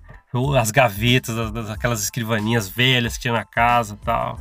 as 0.58 0.72
gavetas, 0.72 1.52
das, 1.52 1.70
aquelas 1.70 2.02
escrivaninhas 2.02 2.70
velhas 2.70 3.16
que 3.16 3.24
tinha 3.24 3.34
na 3.34 3.44
casa 3.44 4.00
tal. 4.04 4.40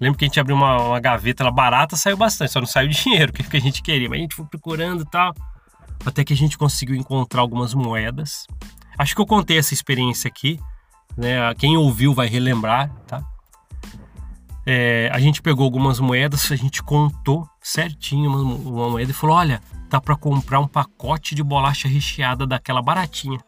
Lembro 0.00 0.18
que 0.18 0.24
a 0.24 0.28
gente 0.28 0.40
abriu 0.40 0.56
uma, 0.56 0.80
uma 0.80 1.00
gaveta, 1.00 1.42
ela 1.42 1.52
barata, 1.52 1.94
saiu 1.94 2.16
bastante, 2.16 2.52
só 2.52 2.60
não 2.60 2.66
saiu 2.66 2.88
dinheiro, 2.88 3.32
que, 3.32 3.42
que 3.42 3.56
a 3.56 3.60
gente 3.60 3.82
queria. 3.82 4.08
Mas 4.08 4.18
a 4.18 4.22
gente 4.22 4.34
foi 4.34 4.46
procurando 4.46 5.02
e 5.02 5.10
tal, 5.10 5.34
até 6.04 6.24
que 6.24 6.32
a 6.32 6.36
gente 6.36 6.56
conseguiu 6.56 6.96
encontrar 6.96 7.42
algumas 7.42 7.74
moedas. 7.74 8.46
Acho 8.98 9.14
que 9.14 9.20
eu 9.20 9.26
contei 9.26 9.58
essa 9.58 9.74
experiência 9.74 10.28
aqui, 10.28 10.60
né? 11.16 11.54
Quem 11.54 11.76
ouviu 11.76 12.14
vai 12.14 12.26
relembrar, 12.26 12.90
tá? 13.06 13.24
É, 14.66 15.10
a 15.12 15.18
gente 15.18 15.42
pegou 15.42 15.64
algumas 15.64 16.00
moedas, 16.00 16.50
a 16.50 16.56
gente 16.56 16.82
contou 16.82 17.46
certinho 17.60 18.30
uma, 18.30 18.38
uma 18.40 18.90
moeda 18.90 19.10
e 19.10 19.14
falou: 19.14 19.36
olha, 19.36 19.60
dá 19.90 20.00
para 20.00 20.16
comprar 20.16 20.58
um 20.60 20.66
pacote 20.66 21.34
de 21.34 21.42
bolacha 21.42 21.86
recheada 21.86 22.46
daquela 22.46 22.80
baratinha. 22.80 23.38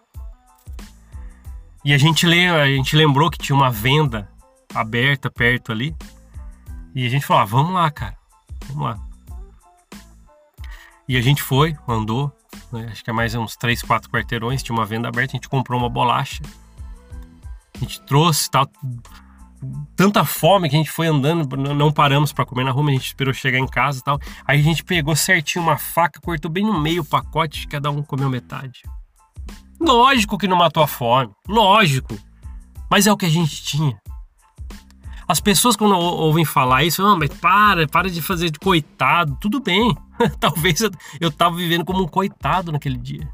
E 1.85 1.95
a 1.95 1.99
gente, 1.99 2.27
a 2.27 2.67
gente 2.67 2.97
lembrou 2.97 3.31
que 3.31 3.39
tinha 3.39 3.57
uma 3.57 3.71
venda 3.71 4.29
aberta 4.75 5.31
perto 5.31 5.73
ali. 5.73 5.95
E 6.95 7.07
a 7.07 7.09
gente 7.09 7.25
falou: 7.25 7.43
ah, 7.43 7.47
vamos 7.47 7.73
lá, 7.73 7.91
cara, 7.91 8.17
vamos 8.69 8.85
lá. 8.85 8.99
E 11.09 11.17
a 11.17 11.21
gente 11.23 11.43
foi, 11.43 11.77
andou, 11.87 12.33
né, 12.73 12.89
acho 12.91 13.03
que 13.03 13.11
é 13.11 13.13
mais 13.13 13.35
uns 13.35 13.57
3, 13.57 13.83
4 13.83 14.11
quarteirões, 14.11 14.63
tinha 14.63 14.77
uma 14.77 14.87
venda 14.87 15.09
aberta, 15.09 15.33
a 15.33 15.37
gente 15.37 15.49
comprou 15.49 15.79
uma 15.79 15.89
bolacha. 15.89 16.43
A 17.75 17.79
gente 17.79 18.01
trouxe, 18.03 18.51
tal, 18.51 18.67
tanta 19.95 20.25
fome 20.25 20.69
que 20.69 20.77
a 20.77 20.79
gente 20.79 20.91
foi 20.91 21.07
andando, 21.07 21.57
não 21.57 21.93
paramos 21.93 22.33
para 22.33 22.47
comer 22.47 22.65
na 22.65 22.71
rua, 22.71 22.89
a 22.89 22.93
gente 22.93 23.07
esperou 23.07 23.35
chegar 23.35 23.59
em 23.59 23.67
casa 23.67 24.01
e 24.01 24.03
tal. 24.03 24.19
Aí 24.47 24.61
a 24.61 24.63
gente 24.63 24.85
pegou 24.85 25.15
certinho 25.15 25.65
uma 25.65 25.77
faca, 25.77 26.21
cortou 26.21 26.51
bem 26.51 26.65
no 26.65 26.79
meio 26.81 27.03
o 27.03 27.05
pacote, 27.05 27.67
cada 27.67 27.91
um 27.91 28.03
comeu 28.03 28.31
metade. 28.31 28.83
Lógico 29.81 30.39
que 30.39 30.49
não 30.49 30.57
matou 30.57 30.83
a 30.83 30.87
fome, 30.87 31.33
lógico. 31.47 32.17
Mas 32.91 33.07
é 33.07 33.13
o 33.13 33.17
que 33.17 33.27
a 33.27 33.31
gente 33.31 33.63
tinha. 33.63 34.01
As 35.29 35.41
pessoas, 35.41 35.75
quando 35.75 35.97
ouvem 35.97 36.45
falar 36.45 36.85
isso, 36.85 37.03
não, 37.03 37.19
mas 37.19 37.31
para, 37.31 37.89
para 37.89 38.09
de 38.09 38.23
fazer 38.23 38.51
de 38.51 38.59
coitado. 38.59 39.37
Tudo 39.41 39.61
bem. 39.61 39.97
Talvez 40.39 40.81
eu, 40.81 40.91
eu 41.21 41.33
tava 41.33 41.57
vivendo 41.57 41.85
como 41.85 42.03
um 42.03 42.09
coitado 42.09 42.71
naquele 42.71 42.97
dia. 42.97 43.29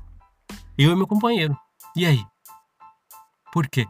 Eu 0.78 0.92
e 0.92 0.96
meu 0.96 1.06
companheiro. 1.06 1.56
E 1.94 2.06
aí? 2.06 2.24
Por 3.52 3.68
quê? 3.68 3.86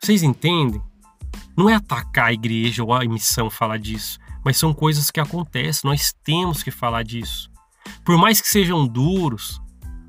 Vocês 0.00 0.22
entendem? 0.22 0.82
Não 1.56 1.68
é 1.68 1.74
atacar 1.74 2.26
a 2.26 2.32
igreja 2.32 2.82
ou 2.82 2.92
a 2.94 3.04
missão 3.04 3.50
falar 3.50 3.78
disso, 3.78 4.18
mas 4.44 4.56
são 4.56 4.72
coisas 4.72 5.10
que 5.10 5.20
acontecem, 5.20 5.88
nós 5.88 6.12
temos 6.24 6.62
que 6.62 6.70
falar 6.70 7.02
disso. 7.02 7.50
Por 8.04 8.16
mais 8.18 8.40
que 8.40 8.48
sejam 8.48 8.86
duros 8.86 9.60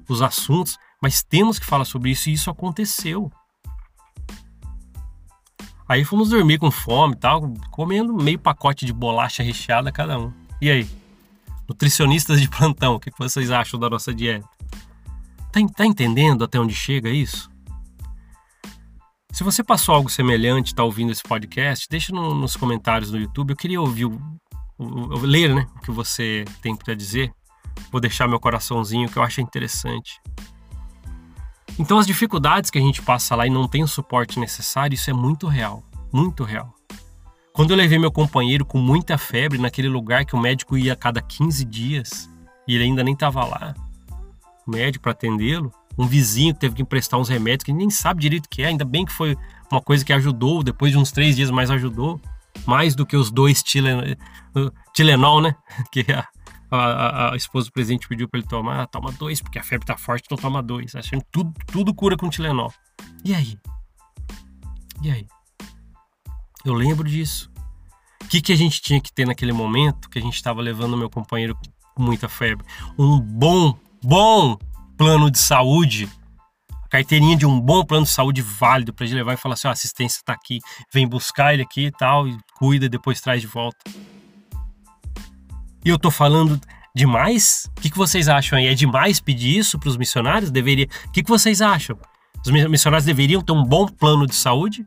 os 0.08 0.22
assuntos, 0.22 0.78
mas 1.02 1.24
temos 1.24 1.60
que 1.60 1.66
falar 1.66 1.86
sobre 1.86 2.12
isso 2.12 2.30
e 2.30 2.34
isso 2.34 2.50
aconteceu. 2.50 3.32
Aí 5.88 6.04
fomos 6.04 6.30
dormir 6.30 6.58
com 6.58 6.72
fome 6.72 7.14
e 7.14 7.18
tal, 7.18 7.54
comendo 7.70 8.14
meio 8.14 8.40
pacote 8.40 8.86
de 8.86 8.94
bolacha 8.94 9.44
recheada 9.44 9.92
cada 9.92 10.18
um. 10.18 10.34
E 10.62 10.70
aí? 10.70 10.88
Nutricionistas 11.68 12.42
de 12.42 12.50
plantão, 12.50 12.96
o 12.96 13.00
que 13.00 13.12
vocês 13.18 13.52
acham 13.52 13.80
da 13.80 13.90
nossa 13.90 14.14
dieta? 14.14 14.48
Tá, 15.52 15.60
tá 15.76 15.86
entendendo 15.86 16.44
até 16.44 16.60
onde 16.60 16.74
chega 16.74 17.10
isso? 17.10 17.50
Se 19.32 19.44
você 19.44 19.64
passou 19.64 19.94
algo 19.94 20.10
semelhante, 20.10 20.68
está 20.68 20.84
ouvindo 20.84 21.12
esse 21.12 21.22
podcast, 21.22 21.88
deixa 21.90 22.14
no, 22.14 22.34
nos 22.34 22.56
comentários 22.56 23.12
no 23.12 23.20
YouTube. 23.20 23.52
Eu 23.52 23.58
queria 23.58 23.82
ouvir, 23.82 24.06
o, 24.06 24.20
o, 24.78 25.20
ler 25.20 25.54
né, 25.54 25.68
o 25.76 25.80
que 25.82 25.92
você 25.92 26.46
tem 26.62 26.76
para 26.76 26.94
dizer. 26.94 27.34
Vou 27.92 28.00
deixar 28.00 28.28
meu 28.28 28.40
coraçãozinho 28.40 29.10
que 29.10 29.18
eu 29.18 29.24
acho 29.24 29.42
interessante. 29.42 30.22
Então, 31.78 31.98
as 31.98 32.08
dificuldades 32.08 32.70
que 32.70 32.78
a 32.78 32.82
gente 32.82 33.02
passa 33.02 33.36
lá 33.36 33.46
e 33.46 33.50
não 33.50 33.68
tem 33.68 33.84
o 33.84 33.88
suporte 33.88 34.40
necessário, 34.40 34.96
isso 34.96 35.10
é 35.10 35.14
muito 35.14 35.48
real, 35.48 35.84
muito 36.12 36.44
real. 36.44 36.74
Quando 37.52 37.72
eu 37.72 37.78
levei 37.78 37.98
meu 37.98 38.12
companheiro 38.12 38.66
com 38.66 38.78
muita 38.78 39.18
febre 39.18 39.58
naquele 39.58 39.88
lugar 39.88 40.26
que 40.26 40.36
o 40.36 40.40
médico 40.40 40.78
ia 40.78 40.94
a 40.94 40.96
cada 40.96 41.22
15 41.22 41.64
dias 41.66 42.30
e 42.68 42.76
ele 42.76 42.86
ainda 42.86 43.04
nem 43.04 43.14
estava 43.14 43.46
lá, 43.46 43.74
o 44.66 44.72
médico 44.72 45.04
para 45.04 45.12
atendê-lo, 45.12 45.72
um 45.98 46.06
vizinho 46.06 46.54
teve 46.54 46.76
que 46.76 46.82
emprestar 46.82 47.20
uns 47.20 47.30
remédios 47.30 47.64
que 47.64 47.74
nem 47.74 47.90
sabe 47.90 48.22
direito 48.22 48.46
o 48.46 48.50
que 48.50 48.62
é, 48.62 48.68
ainda 48.68 48.84
bem 48.84 49.06
que 49.06 49.14
foi 49.14 49.38
uma 49.72 49.82
coisa 49.82 50.04
que 50.04 50.12
ajudou, 50.12 50.64
depois 50.64 50.92
de 50.92 50.98
uns 50.98 51.12
três 51.12 51.36
dias 51.36 51.50
mais 51.50 51.72
ajudou, 51.72 52.20
mais 52.66 52.96
do 52.96 53.06
que 53.06 53.16
os 53.16 53.32
dois 53.32 53.64
Tilenol, 53.64 55.42
né? 55.42 55.56
Que 55.92 56.06
a, 56.12 56.28
a, 56.76 57.34
a, 57.34 57.36
esposa 57.36 57.68
do 57.68 57.74
presidente 57.74 58.08
pediu 58.08 58.28
para 58.28 58.40
ele 58.40 58.48
tomar, 58.48 58.82
ah, 58.82 58.88
toma 58.88 59.12
dois, 59.14 59.42
porque 59.42 59.60
a 59.60 59.64
febre 59.64 59.86
tá 59.86 59.98
forte, 59.98 60.26
então 60.26 60.38
toma 60.38 60.62
dois. 60.62 60.96
Achando 60.96 61.24
tudo, 61.32 61.54
tudo 61.68 61.94
cura 61.94 62.18
com 62.18 62.30
Tilenol. 62.30 62.74
E 63.24 63.34
aí? 63.34 63.58
E 65.02 65.12
aí? 65.12 65.28
Eu 66.64 66.74
lembro 66.74 67.08
disso. 67.08 67.52
O 68.24 68.28
que, 68.28 68.42
que 68.42 68.52
a 68.52 68.56
gente 68.56 68.82
tinha 68.82 69.00
que 69.00 69.14
ter 69.14 69.26
naquele 69.26 69.52
momento 69.52 70.10
que 70.10 70.18
a 70.18 70.22
gente 70.22 70.34
estava 70.34 70.62
levando 70.62 70.98
meu 70.98 71.10
companheiro 71.10 71.56
com 71.94 72.02
muita 72.02 72.28
febre? 72.28 72.66
Um 72.98 73.20
bom, 73.20 73.78
bom 74.04 74.58
plano 74.98 75.30
de 75.30 75.38
saúde. 75.38 76.10
Carteirinha 76.90 77.36
de 77.36 77.46
um 77.46 77.60
bom 77.60 77.86
plano 77.86 78.06
de 78.06 78.12
saúde 78.12 78.42
válido 78.42 78.94
para 78.94 79.06
ele 79.06 79.16
levar 79.16 79.34
e 79.34 79.38
falar 79.38 79.54
assim: 79.54 79.68
oh, 79.68 79.70
a 79.70 79.74
assistência 79.74 80.20
está 80.20 80.34
aqui, 80.34 80.60
vem 80.94 81.08
buscar 81.08 81.54
ele 81.54 81.64
aqui 81.64 81.88
e 81.88 81.92
tal, 81.92 82.28
e 82.28 82.38
cuida, 82.58 82.90
depois 82.90 83.22
traz 83.22 83.42
de 83.42 83.48
volta. 83.48 83.78
E 85.86 85.90
eu 85.90 86.00
tô 86.00 86.10
falando 86.10 86.60
demais? 86.96 87.70
O 87.78 87.82
que, 87.82 87.92
que 87.92 87.98
vocês 87.98 88.28
acham 88.28 88.58
aí? 88.58 88.66
É 88.66 88.74
demais 88.74 89.20
pedir 89.20 89.56
isso 89.56 89.78
para 89.78 89.90
os 89.90 89.98
missionários? 89.98 90.50
Deveria. 90.50 90.88
O 91.06 91.12
que, 91.12 91.22
que 91.22 91.30
vocês 91.30 91.62
acham? 91.62 91.96
Os 92.44 92.52
missionários 92.68 93.06
deveriam 93.06 93.40
ter 93.40 93.52
um 93.52 93.64
bom 93.64 93.88
plano 93.88 94.26
de 94.26 94.34
saúde? 94.34 94.84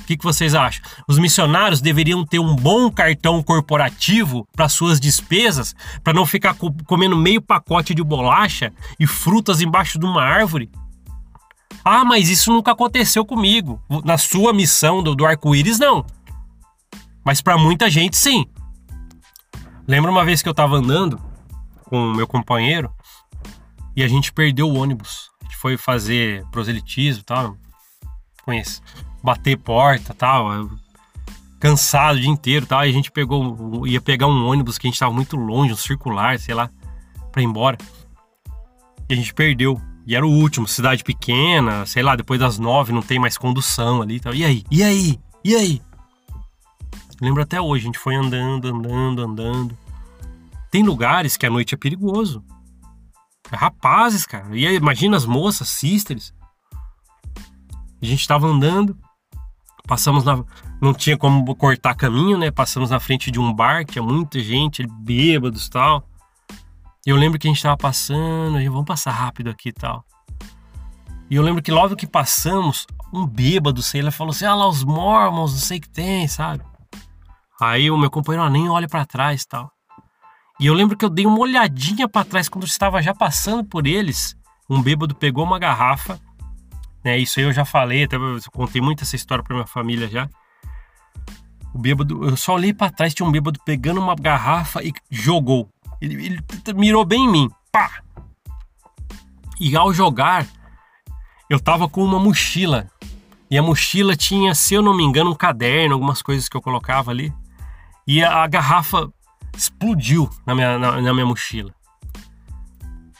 O 0.00 0.04
que, 0.04 0.16
que 0.16 0.24
vocês 0.24 0.54
acham? 0.54 0.82
Os 1.08 1.18
missionários 1.18 1.80
deveriam 1.80 2.24
ter 2.24 2.38
um 2.38 2.54
bom 2.54 2.90
cartão 2.90 3.42
corporativo 3.42 4.46
para 4.54 4.68
suas 4.68 5.00
despesas, 5.00 5.74
para 6.04 6.12
não 6.12 6.24
ficar 6.24 6.56
comendo 6.86 7.16
meio 7.16 7.42
pacote 7.42 7.94
de 7.94 8.02
bolacha 8.02 8.72
e 8.98 9.06
frutas 9.06 9.60
embaixo 9.60 9.98
de 9.98 10.06
uma 10.06 10.22
árvore? 10.22 10.70
Ah, 11.84 12.04
mas 12.04 12.28
isso 12.28 12.52
nunca 12.52 12.72
aconteceu 12.72 13.24
comigo. 13.24 13.80
Na 14.04 14.18
sua 14.18 14.52
missão 14.52 15.02
do, 15.02 15.16
do 15.16 15.26
arco-íris, 15.26 15.80
não. 15.80 16.06
Mas 17.24 17.40
para 17.40 17.58
muita 17.58 17.90
gente, 17.90 18.16
sim. 18.16 18.46
Lembro 19.86 20.10
uma 20.10 20.24
vez 20.24 20.42
que 20.42 20.48
eu 20.48 20.54
tava 20.54 20.76
andando 20.76 21.20
com 21.84 21.98
o 21.98 22.14
meu 22.14 22.26
companheiro 22.26 22.90
e 23.96 24.02
a 24.02 24.08
gente 24.08 24.32
perdeu 24.32 24.68
o 24.68 24.76
ônibus. 24.76 25.30
A 25.40 25.44
gente 25.44 25.56
foi 25.56 25.76
fazer 25.76 26.44
proselitismo 26.50 27.24
tal. 27.24 27.56
Conhece. 28.44 28.80
Bater 29.22 29.56
porta 29.58 30.14
tal. 30.14 30.70
Cansado 31.60 32.16
o 32.16 32.20
dia 32.20 32.30
inteiro 32.30 32.66
tal. 32.66 32.84
E 32.86 32.88
a 32.88 32.92
gente 32.92 33.10
pegou. 33.10 33.86
ia 33.86 34.00
pegar 34.00 34.26
um 34.26 34.46
ônibus 34.46 34.78
que 34.78 34.86
a 34.86 34.90
gente 34.90 34.98
tava 34.98 35.12
muito 35.12 35.36
longe, 35.36 35.72
um 35.72 35.76
circular, 35.76 36.38
sei 36.38 36.54
lá, 36.54 36.70
pra 37.30 37.42
ir 37.42 37.44
embora. 37.44 37.76
E 39.08 39.12
a 39.12 39.16
gente 39.16 39.34
perdeu. 39.34 39.80
E 40.06 40.16
era 40.16 40.26
o 40.26 40.30
último, 40.30 40.66
cidade 40.66 41.04
pequena, 41.04 41.86
sei 41.86 42.02
lá, 42.02 42.16
depois 42.16 42.40
das 42.40 42.58
nove 42.58 42.92
não 42.92 43.02
tem 43.02 43.20
mais 43.20 43.38
condução 43.38 44.02
ali 44.02 44.18
tal. 44.18 44.34
E 44.34 44.44
aí? 44.44 44.64
E 44.70 44.82
aí? 44.82 45.20
E 45.44 45.54
aí? 45.54 45.82
Lembro 47.22 47.40
até 47.40 47.60
hoje, 47.60 47.84
a 47.84 47.86
gente 47.86 48.00
foi 48.00 48.16
andando, 48.16 48.66
andando, 48.66 49.22
andando. 49.22 49.78
Tem 50.72 50.82
lugares 50.82 51.36
que 51.36 51.46
a 51.46 51.50
noite 51.50 51.72
é 51.72 51.78
perigoso. 51.78 52.42
Rapazes, 53.48 54.26
cara. 54.26 54.48
E 54.58 54.66
aí, 54.66 54.74
imagina 54.74 55.16
as 55.16 55.24
moças, 55.24 55.68
sisters. 55.68 56.34
A 58.02 58.04
gente 58.04 58.20
estava 58.20 58.48
andando, 58.48 58.98
passamos 59.86 60.24
na. 60.24 60.42
Não 60.80 60.92
tinha 60.92 61.16
como 61.16 61.54
cortar 61.54 61.94
caminho, 61.94 62.36
né? 62.36 62.50
Passamos 62.50 62.90
na 62.90 62.98
frente 62.98 63.30
de 63.30 63.38
um 63.38 63.54
bar, 63.54 63.84
tinha 63.84 64.02
muita 64.02 64.40
gente, 64.40 64.84
bêbados 64.84 65.68
e 65.68 65.70
tal. 65.70 66.04
E 67.06 67.10
eu 67.10 67.16
lembro 67.16 67.38
que 67.38 67.46
a 67.46 67.50
gente 67.50 67.58
estava 67.58 67.76
passando, 67.76 68.54
vamos 68.64 68.84
passar 68.84 69.12
rápido 69.12 69.48
aqui 69.48 69.68
e 69.68 69.72
tal. 69.72 70.04
E 71.30 71.36
eu 71.36 71.42
lembro 71.44 71.62
que 71.62 71.70
logo 71.70 71.94
que 71.94 72.06
passamos, 72.06 72.84
um 73.12 73.24
bêbado, 73.24 73.80
sei 73.80 74.02
lá, 74.02 74.10
falou 74.10 74.32
assim: 74.32 74.44
ah 74.44 74.56
lá, 74.56 74.68
os 74.68 74.82
mormons, 74.82 75.52
não 75.52 75.60
sei 75.60 75.78
o 75.78 75.80
que 75.80 75.88
tem, 75.88 76.26
sabe? 76.26 76.71
Aí 77.62 77.92
o 77.92 77.96
meu 77.96 78.10
companheiro 78.10 78.44
ah, 78.44 78.50
nem 78.50 78.68
olha 78.68 78.88
para 78.88 79.06
trás 79.06 79.44
tal. 79.44 79.70
E 80.58 80.66
eu 80.66 80.74
lembro 80.74 80.96
que 80.96 81.04
eu 81.04 81.08
dei 81.08 81.24
uma 81.24 81.38
olhadinha 81.38 82.08
para 82.08 82.24
trás 82.24 82.48
quando 82.48 82.64
eu 82.64 82.66
estava 82.68 83.00
já 83.00 83.14
passando 83.14 83.64
por 83.64 83.86
eles. 83.86 84.36
Um 84.68 84.82
bêbado 84.82 85.14
pegou 85.14 85.44
uma 85.44 85.60
garrafa, 85.60 86.18
né? 87.04 87.16
Isso 87.16 87.38
aí 87.38 87.46
eu 87.46 87.52
já 87.52 87.64
falei, 87.64 88.02
até 88.02 88.16
eu 88.16 88.40
contei 88.50 88.82
muito 88.82 89.04
essa 89.04 89.14
história 89.14 89.44
para 89.44 89.54
minha 89.54 89.66
família 89.66 90.08
já. 90.08 90.28
O 91.72 91.78
bêbado, 91.78 92.24
eu 92.24 92.36
só 92.36 92.54
olhei 92.54 92.74
para 92.74 92.90
trás, 92.90 93.14
tinha 93.14 93.28
um 93.28 93.30
bêbado 93.30 93.60
pegando 93.64 94.00
uma 94.00 94.16
garrafa 94.16 94.82
e 94.82 94.92
jogou. 95.08 95.70
Ele, 96.00 96.14
ele 96.14 96.44
mirou 96.74 97.04
bem 97.04 97.26
em 97.26 97.30
mim, 97.30 97.50
pá! 97.70 98.02
E 99.60 99.76
ao 99.76 99.94
jogar, 99.94 100.48
eu 101.48 101.60
tava 101.60 101.88
com 101.88 102.04
uma 102.04 102.18
mochila. 102.18 102.90
E 103.48 103.56
a 103.56 103.62
mochila 103.62 104.16
tinha, 104.16 104.52
se 104.52 104.74
eu 104.74 104.82
não 104.82 104.96
me 104.96 105.04
engano, 105.04 105.30
um 105.30 105.36
caderno, 105.36 105.94
algumas 105.94 106.22
coisas 106.22 106.48
que 106.48 106.56
eu 106.56 106.60
colocava 106.60 107.12
ali. 107.12 107.32
E 108.06 108.22
a, 108.22 108.42
a 108.42 108.46
garrafa 108.46 109.08
explodiu 109.56 110.28
na 110.46 110.54
minha, 110.54 110.78
na, 110.78 111.00
na 111.00 111.12
minha 111.12 111.26
mochila. 111.26 111.72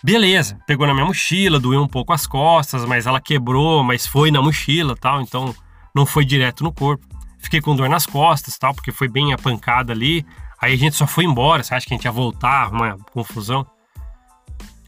Beleza, 0.04 0.58
pegou 0.66 0.86
na 0.86 0.92
minha 0.92 1.06
mochila, 1.06 1.60
doeu 1.60 1.80
um 1.80 1.86
pouco 1.86 2.12
as 2.12 2.26
costas, 2.26 2.84
mas 2.84 3.06
ela 3.06 3.20
quebrou, 3.20 3.84
mas 3.84 4.06
foi 4.06 4.32
na 4.32 4.42
mochila 4.42 4.96
tal, 4.96 5.20
então 5.20 5.54
não 5.94 6.04
foi 6.04 6.24
direto 6.24 6.64
no 6.64 6.72
corpo. 6.72 7.06
Fiquei 7.38 7.60
com 7.60 7.76
dor 7.76 7.88
nas 7.88 8.06
costas 8.06 8.58
tal, 8.58 8.74
porque 8.74 8.90
foi 8.90 9.08
bem 9.08 9.32
a 9.32 9.38
pancada 9.38 9.92
ali. 9.92 10.26
Aí 10.60 10.72
a 10.72 10.76
gente 10.76 10.96
só 10.96 11.06
foi 11.06 11.24
embora, 11.24 11.62
você 11.62 11.74
acha 11.74 11.86
que 11.86 11.94
a 11.94 11.96
gente 11.96 12.04
ia 12.04 12.12
voltar, 12.12 12.72
uma 12.72 12.96
confusão? 13.12 13.66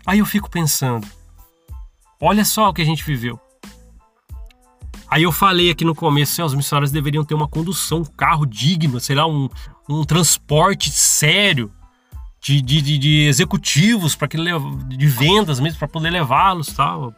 Aí 0.06 0.18
eu 0.18 0.26
fico 0.26 0.50
pensando, 0.50 1.06
olha 2.20 2.44
só 2.44 2.68
o 2.68 2.74
que 2.74 2.82
a 2.82 2.84
gente 2.84 3.04
viveu. 3.04 3.40
Aí 5.08 5.22
eu 5.22 5.30
falei 5.30 5.70
aqui 5.70 5.84
no 5.84 5.94
começo, 5.94 6.32
assim, 6.32 6.42
os 6.42 6.54
missionários 6.54 6.90
deveriam 6.90 7.24
ter 7.24 7.34
uma 7.34 7.46
condução, 7.46 7.98
um 8.00 8.04
carro 8.04 8.44
digno, 8.44 8.98
sei 8.98 9.14
lá, 9.14 9.26
um, 9.26 9.48
um 9.88 10.04
transporte 10.04 10.90
sério 10.90 11.72
de, 12.40 12.60
de, 12.60 12.98
de, 12.98 13.26
executivos 13.26 14.14
para 14.14 14.28
que 14.28 14.36
de 14.36 15.06
vendas 15.06 15.60
mesmo 15.60 15.78
para 15.78 15.88
poder 15.88 16.10
levá-los 16.10 16.68
tal 16.68 17.12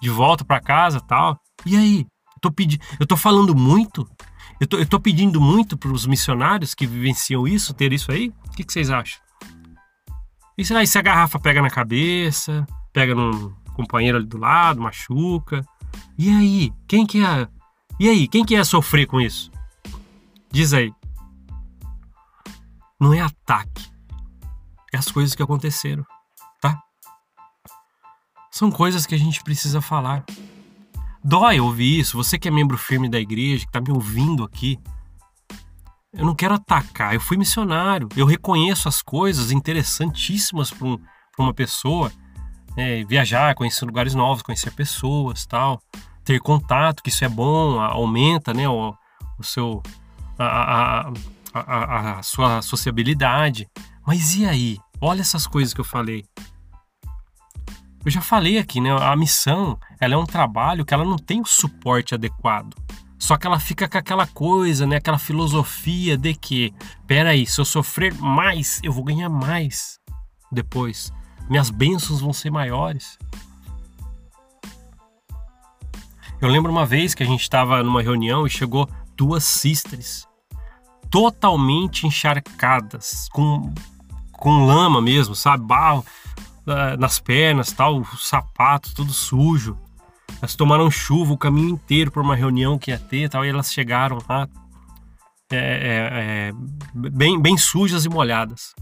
de 0.00 0.10
volta 0.10 0.44
para 0.44 0.60
casa 0.60 1.00
tal. 1.00 1.40
E 1.64 1.76
aí, 1.76 2.00
eu 2.00 2.40
tô 2.40 2.52
pedindo, 2.52 2.84
eu 3.00 3.06
tô 3.06 3.16
falando 3.16 3.54
muito, 3.54 4.06
eu 4.60 4.66
tô, 4.66 4.78
eu 4.78 4.86
tô 4.86 5.00
pedindo 5.00 5.40
muito 5.40 5.78
para 5.78 5.90
os 5.90 6.06
missionários 6.06 6.74
que 6.74 6.86
vivenciam 6.86 7.48
isso 7.48 7.72
ter 7.72 7.92
isso 7.92 8.12
aí. 8.12 8.32
O 8.46 8.50
que, 8.50 8.64
que 8.64 8.72
vocês 8.72 8.90
acham? 8.90 9.18
E 10.56 10.62
e 10.62 10.86
se 10.86 10.98
a 10.98 11.02
garrafa 11.02 11.38
pega 11.40 11.62
na 11.62 11.70
cabeça, 11.70 12.66
pega 12.92 13.14
num 13.14 13.52
companheiro 13.74 14.18
ali 14.18 14.26
do 14.26 14.38
lado, 14.38 14.80
machuca. 14.80 15.64
E 16.18 16.28
aí, 16.30 16.72
quem 16.86 17.06
que 17.06 17.24
é? 17.24 17.48
E 17.98 18.08
aí, 18.08 18.28
quem 18.28 18.44
que 18.44 18.54
é 18.54 18.62
sofrer 18.62 19.06
com 19.06 19.20
isso? 19.20 19.50
Diz 20.52 20.72
aí. 20.72 20.92
Não 23.00 23.12
é 23.12 23.20
ataque. 23.20 23.90
É 24.92 24.96
as 24.96 25.10
coisas 25.10 25.34
que 25.34 25.42
aconteceram, 25.42 26.04
tá? 26.60 26.80
São 28.50 28.70
coisas 28.70 29.06
que 29.06 29.14
a 29.14 29.18
gente 29.18 29.42
precisa 29.42 29.80
falar. 29.80 30.24
Dói 31.22 31.58
ouvir 31.58 31.98
isso. 31.98 32.16
Você 32.16 32.38
que 32.38 32.46
é 32.46 32.50
membro 32.50 32.78
firme 32.78 33.08
da 33.08 33.18
igreja, 33.18 33.66
que 33.66 33.72
tá 33.72 33.80
me 33.80 33.90
ouvindo 33.90 34.44
aqui, 34.44 34.78
eu 36.12 36.24
não 36.24 36.34
quero 36.34 36.54
atacar, 36.54 37.12
eu 37.12 37.20
fui 37.20 37.36
missionário. 37.36 38.08
Eu 38.16 38.24
reconheço 38.24 38.88
as 38.88 39.02
coisas 39.02 39.50
interessantíssimas 39.50 40.70
para 40.70 40.86
um, 40.86 40.98
uma 41.38 41.52
pessoa. 41.52 42.12
É, 42.76 43.04
viajar, 43.04 43.54
conhecer 43.54 43.84
lugares 43.84 44.14
novos, 44.14 44.42
conhecer 44.42 44.72
pessoas, 44.72 45.46
tal, 45.46 45.80
ter 46.24 46.40
contato, 46.40 47.02
que 47.02 47.08
isso 47.08 47.24
é 47.24 47.28
bom, 47.28 47.80
aumenta, 47.80 48.52
né, 48.52 48.68
o, 48.68 48.92
o 49.38 49.44
seu 49.44 49.80
a, 50.36 51.06
a, 51.08 51.12
a, 51.54 52.18
a, 52.18 52.22
sua 52.22 52.60
sociabilidade. 52.60 53.68
Mas 54.04 54.34
e 54.34 54.44
aí? 54.44 54.78
Olha 55.00 55.20
essas 55.20 55.46
coisas 55.46 55.72
que 55.72 55.80
eu 55.80 55.84
falei. 55.84 56.24
Eu 58.04 58.10
já 58.10 58.20
falei 58.20 58.58
aqui, 58.58 58.80
né? 58.80 58.90
A 58.90 59.16
missão, 59.16 59.78
ela 60.00 60.14
é 60.14 60.16
um 60.16 60.26
trabalho 60.26 60.84
que 60.84 60.92
ela 60.92 61.04
não 61.04 61.16
tem 61.16 61.40
o 61.40 61.46
suporte 61.46 62.14
adequado. 62.14 62.74
Só 63.18 63.38
que 63.38 63.46
ela 63.46 63.58
fica 63.58 63.88
com 63.88 63.96
aquela 63.96 64.26
coisa, 64.26 64.86
né? 64.86 64.96
Aquela 64.96 65.18
filosofia 65.18 66.18
de 66.18 66.34
que, 66.34 66.74
peraí, 67.06 67.46
se 67.46 67.60
eu 67.60 67.64
sofrer 67.64 68.12
mais, 68.14 68.80
eu 68.82 68.92
vou 68.92 69.04
ganhar 69.04 69.30
mais 69.30 69.98
depois. 70.52 71.12
Minhas 71.48 71.70
bênçãos 71.70 72.20
vão 72.20 72.32
ser 72.32 72.50
maiores. 72.50 73.18
Eu 76.40 76.48
lembro 76.48 76.70
uma 76.70 76.84
vez 76.84 77.14
que 77.14 77.22
a 77.22 77.26
gente 77.26 77.40
estava 77.40 77.82
numa 77.82 78.02
reunião 78.02 78.46
e 78.46 78.50
chegou 78.50 78.86
duas 79.16 79.44
sisters 79.44 80.26
totalmente 81.10 82.06
encharcadas, 82.06 83.28
com, 83.32 83.72
com 84.32 84.66
lama 84.66 85.00
mesmo, 85.00 85.34
sabe? 85.34 85.64
Barro 85.64 86.04
uh, 86.66 86.98
nas 86.98 87.18
pernas, 87.18 87.72
tal, 87.72 88.04
sapato 88.16 88.94
tudo 88.94 89.12
sujo. 89.12 89.78
Elas 90.40 90.54
tomaram 90.54 90.90
chuva 90.90 91.32
o 91.32 91.38
caminho 91.38 91.70
inteiro 91.70 92.10
por 92.10 92.22
uma 92.22 92.36
reunião 92.36 92.78
que 92.78 92.90
ia 92.90 92.98
ter 92.98 93.28
tal, 93.28 93.44
e 93.44 93.48
elas 93.48 93.72
chegaram 93.72 94.18
lá 94.28 94.48
é, 95.52 95.56
é, 95.56 96.48
é, 96.48 96.52
bem, 97.10 97.40
bem 97.40 97.56
sujas 97.56 98.04
e 98.04 98.08
molhadas. 98.08 98.74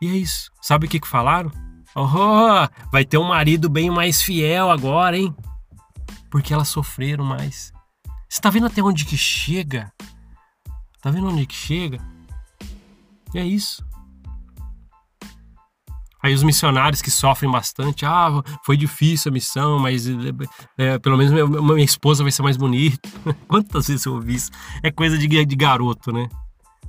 E 0.00 0.08
é 0.08 0.16
isso. 0.16 0.50
Sabe 0.62 0.86
o 0.86 0.88
que, 0.88 1.00
que 1.00 1.08
falaram? 1.08 1.50
Oh, 1.94 2.90
vai 2.92 3.04
ter 3.04 3.18
um 3.18 3.24
marido 3.24 3.68
bem 3.68 3.90
mais 3.90 4.22
fiel 4.22 4.70
agora, 4.70 5.18
hein? 5.18 5.34
Porque 6.30 6.54
elas 6.54 6.68
sofreram 6.68 7.24
mais. 7.24 7.72
Você 8.28 8.40
tá 8.40 8.50
vendo 8.50 8.66
até 8.66 8.82
onde 8.82 9.04
que 9.04 9.16
chega? 9.16 9.92
Tá 11.00 11.10
vendo 11.10 11.28
onde 11.28 11.46
que 11.46 11.54
chega? 11.54 11.98
É 13.34 13.44
isso. 13.44 13.86
Aí 16.20 16.34
os 16.34 16.42
missionários 16.42 17.00
que 17.00 17.10
sofrem 17.10 17.50
bastante, 17.50 18.04
ah, 18.04 18.42
foi 18.64 18.76
difícil 18.76 19.30
a 19.30 19.32
missão, 19.32 19.78
mas 19.78 20.06
é, 20.76 20.98
pelo 20.98 21.16
menos 21.16 21.32
minha, 21.32 21.46
minha, 21.46 21.84
esposa 21.84 22.24
vai 22.24 22.32
ser 22.32 22.42
mais 22.42 22.56
bonita. 22.56 23.08
Quantas 23.46 23.86
vezes 23.86 24.04
eu 24.04 24.14
ouvi 24.14 24.34
isso? 24.34 24.50
É 24.82 24.90
coisa 24.90 25.16
de, 25.16 25.26
de 25.26 25.56
garoto, 25.56 26.12
né? 26.12 26.28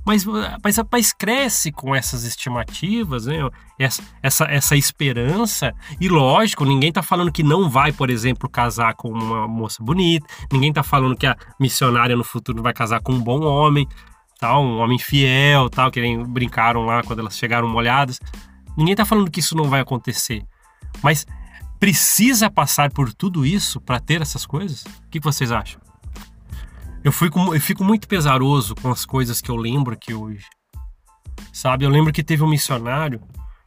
Mas, 0.04 0.24
mas 0.64 0.76
rapaz, 0.76 1.12
cresce 1.12 1.70
com 1.70 1.94
essas 1.94 2.24
estimativas, 2.24 3.26
né? 3.26 3.36
Essa, 3.78 4.02
essa, 4.22 4.44
essa 4.44 4.76
esperança. 4.76 5.74
E 6.00 6.08
lógico, 6.08 6.64
ninguém 6.64 6.92
tá 6.92 7.02
falando 7.02 7.30
que 7.30 7.42
não 7.42 7.68
vai, 7.68 7.92
por 7.92 8.10
exemplo, 8.10 8.48
casar 8.48 8.94
com 8.94 9.10
uma 9.10 9.46
moça 9.46 9.82
bonita. 9.82 10.26
Ninguém 10.50 10.72
tá 10.72 10.82
falando 10.82 11.16
que 11.16 11.26
a 11.26 11.36
missionária 11.58 12.16
no 12.16 12.24
futuro 12.24 12.62
vai 12.62 12.72
casar 12.72 13.00
com 13.00 13.12
um 13.12 13.20
bom 13.20 13.42
homem, 13.42 13.86
tal, 14.38 14.64
um 14.64 14.78
homem 14.78 14.98
fiel, 14.98 15.68
tal, 15.68 15.90
que 15.90 16.00
nem 16.00 16.22
brincaram 16.24 16.84
lá 16.84 17.02
quando 17.02 17.20
elas 17.20 17.36
chegaram 17.36 17.68
molhadas. 17.68 18.18
Ninguém 18.76 18.92
está 18.92 19.04
falando 19.04 19.30
que 19.30 19.40
isso 19.40 19.56
não 19.56 19.64
vai 19.64 19.80
acontecer. 19.80 20.42
Mas 21.02 21.26
precisa 21.78 22.50
passar 22.50 22.90
por 22.90 23.12
tudo 23.12 23.44
isso 23.44 23.80
para 23.80 24.00
ter 24.00 24.20
essas 24.20 24.46
coisas? 24.46 24.82
O 24.82 25.08
que 25.10 25.20
vocês 25.20 25.52
acham? 25.52 25.79
Eu, 27.02 27.12
fui 27.12 27.30
com, 27.30 27.54
eu 27.54 27.60
fico 27.60 27.82
muito 27.82 28.06
pesaroso 28.06 28.74
com 28.74 28.90
as 28.90 29.06
coisas 29.06 29.40
que 29.40 29.50
eu 29.50 29.56
lembro 29.56 29.94
aqui 29.94 30.12
hoje. 30.12 30.44
Sabe, 31.52 31.84
eu 31.84 31.90
lembro 31.90 32.12
que 32.12 32.22
teve 32.22 32.42
um 32.42 32.48
missionário 32.48 33.20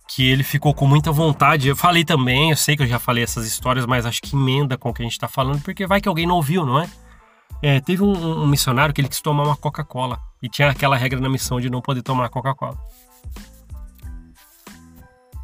que 0.08 0.26
ele 0.28 0.44
ficou 0.44 0.74
com 0.74 0.86
muita 0.86 1.12
vontade. 1.12 1.68
Eu 1.68 1.76
falei 1.76 2.06
também, 2.06 2.52
eu 2.52 2.58
sei 2.58 2.78
que 2.78 2.84
eu 2.84 2.88
já 2.88 3.00
falei 3.00 3.24
essas 3.24 3.48
histórias, 3.48 3.86
mas 3.86 4.06
acho 4.06 4.22
que 4.22 4.36
emenda 4.36 4.78
com 4.78 4.90
o 4.90 4.94
que 4.94 5.02
a 5.02 5.06
gente 5.06 5.14
está 5.14 5.28
falando, 5.28 5.62
porque 5.62 5.88
vai 5.88 6.00
que 6.00 6.08
alguém 6.08 6.28
não 6.28 6.36
ouviu, 6.36 6.66
não 6.66 6.80
é? 6.80 6.90
é 7.62 7.80
teve 7.80 8.04
um, 8.04 8.44
um 8.44 8.48
missionário 8.48 8.94
que 8.94 9.02
ele 9.02 9.10
quis 9.10 9.22
tomar 9.22 9.44
uma 9.44 9.58
Coca-Cola 9.58 10.20
e 10.42 10.48
tinha 10.48 10.70
aquela 10.70 10.96
regra 10.96 11.20
na 11.20 11.30
missão 11.30 11.60
de 11.60 11.70
não 11.70 11.82
poder 11.82 12.04
tomar 12.04 12.30
Coca-Cola. 12.30 12.78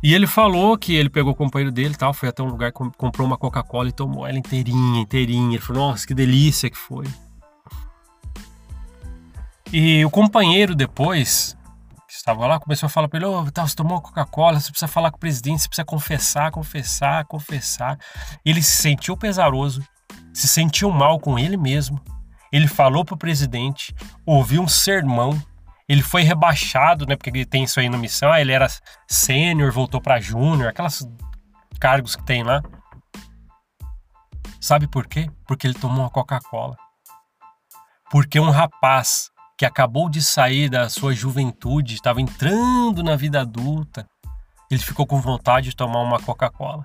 E 0.03 0.13
ele 0.13 0.27
falou 0.27 0.77
que 0.77 0.95
ele 0.95 1.09
pegou 1.09 1.33
o 1.33 1.35
companheiro 1.35 1.73
dele 1.73 1.95
tal, 1.95 2.13
foi 2.13 2.29
até 2.29 2.41
um 2.43 2.49
lugar, 2.49 2.71
comprou 2.71 3.25
uma 3.27 3.37
Coca-Cola 3.37 3.89
e 3.89 3.91
tomou 3.91 4.27
ela 4.27 4.37
inteirinha, 4.37 5.01
inteirinha. 5.01 5.55
Ele 5.55 5.61
falou, 5.61 5.89
nossa, 5.89 6.05
que 6.05 6.13
delícia 6.13 6.69
que 6.69 6.77
foi. 6.77 7.05
E 9.71 10.03
o 10.03 10.09
companheiro 10.09 10.75
depois, 10.75 11.55
que 12.07 12.13
estava 12.13 12.47
lá, 12.47 12.59
começou 12.59 12.87
a 12.87 12.89
falar 12.89 13.07
para 13.07 13.19
ele, 13.19 13.25
ô, 13.25 13.41
oh, 13.41 13.51
tá, 13.51 13.67
você 13.67 13.75
tomou 13.75 14.01
Coca-Cola, 14.01 14.59
você 14.59 14.71
precisa 14.71 14.87
falar 14.87 15.11
com 15.11 15.17
o 15.17 15.19
presidente, 15.19 15.61
você 15.61 15.67
precisa 15.67 15.85
confessar, 15.85 16.51
confessar, 16.51 17.25
confessar. 17.25 17.97
Ele 18.43 18.61
se 18.63 18.81
sentiu 18.81 19.15
pesaroso, 19.15 19.83
se 20.33 20.47
sentiu 20.47 20.89
mal 20.91 21.19
com 21.19 21.37
ele 21.37 21.57
mesmo. 21.57 22.01
Ele 22.51 22.67
falou 22.67 23.05
pro 23.05 23.15
presidente, 23.15 23.93
ouviu 24.25 24.61
um 24.61 24.67
sermão 24.67 25.39
ele 25.89 26.03
foi 26.03 26.21
rebaixado, 26.21 27.07
né? 27.07 27.15
Porque 27.15 27.31
ele 27.31 27.47
tem 27.47 27.63
isso 27.63 27.79
aí 27.79 27.89
na 27.89 27.97
missão. 27.97 28.31
Ah, 28.31 28.39
ele 28.39 28.51
era 28.51 28.67
sênior, 29.07 29.71
voltou 29.71 29.99
para 29.99 30.21
júnior, 30.21 30.69
aquelas 30.69 31.03
cargos 31.79 32.15
que 32.15 32.23
tem 32.23 32.43
lá. 32.43 32.61
Sabe 34.61 34.87
por 34.87 35.07
quê? 35.07 35.27
Porque 35.47 35.65
ele 35.65 35.73
tomou 35.73 36.01
uma 36.01 36.09
Coca-Cola. 36.11 36.77
Porque 38.11 38.39
um 38.39 38.51
rapaz 38.51 39.31
que 39.59 39.65
acabou 39.65 40.09
de 40.09 40.21
sair 40.21 40.69
da 40.69 40.87
sua 40.87 41.13
juventude, 41.13 41.95
estava 41.95 42.21
entrando 42.21 43.03
na 43.03 43.17
vida 43.17 43.41
adulta, 43.41 44.07
ele 44.71 44.81
ficou 44.81 45.05
com 45.05 45.19
vontade 45.19 45.71
de 45.71 45.75
tomar 45.75 45.99
uma 45.99 46.17
Coca-Cola. 46.17 46.81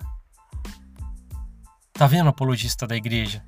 Tá 1.93 2.05
vendo, 2.05 2.27
apologista 2.27 2.85
da 2.85 2.93
igreja? 2.93 3.41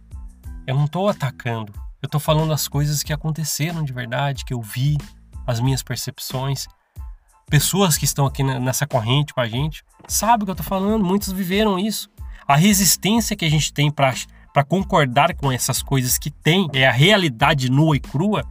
Eu 0.65 0.75
não 0.75 0.85
estou 0.85 1.09
atacando. 1.09 1.73
Eu 2.01 2.07
estou 2.07 2.21
falando 2.21 2.53
as 2.53 2.69
coisas 2.69 3.03
que 3.03 3.11
aconteceram 3.11 3.83
de 3.83 3.91
verdade, 3.91 4.45
que 4.45 4.53
eu 4.53 4.61
vi, 4.61 4.97
as 5.45 5.59
minhas 5.59 5.83
percepções. 5.83 6.65
Pessoas 7.49 7.97
que 7.97 8.05
estão 8.05 8.25
aqui 8.25 8.43
nessa 8.43 8.87
corrente 8.87 9.33
com 9.33 9.41
a 9.41 9.47
gente 9.49 9.83
sabem 10.07 10.43
o 10.43 10.45
que 10.45 10.51
eu 10.51 10.53
estou 10.53 10.65
falando, 10.65 11.03
muitos 11.03 11.33
viveram 11.33 11.77
isso. 11.77 12.09
A 12.47 12.55
resistência 12.55 13.35
que 13.35 13.43
a 13.43 13.49
gente 13.49 13.73
tem 13.73 13.91
para 13.91 14.63
concordar 14.65 15.35
com 15.35 15.51
essas 15.51 15.81
coisas 15.83 16.17
que 16.17 16.31
tem, 16.31 16.69
é 16.73 16.87
a 16.87 16.93
realidade 16.93 17.69
nua 17.69 17.97
e 17.97 17.99
crua, 17.99 18.45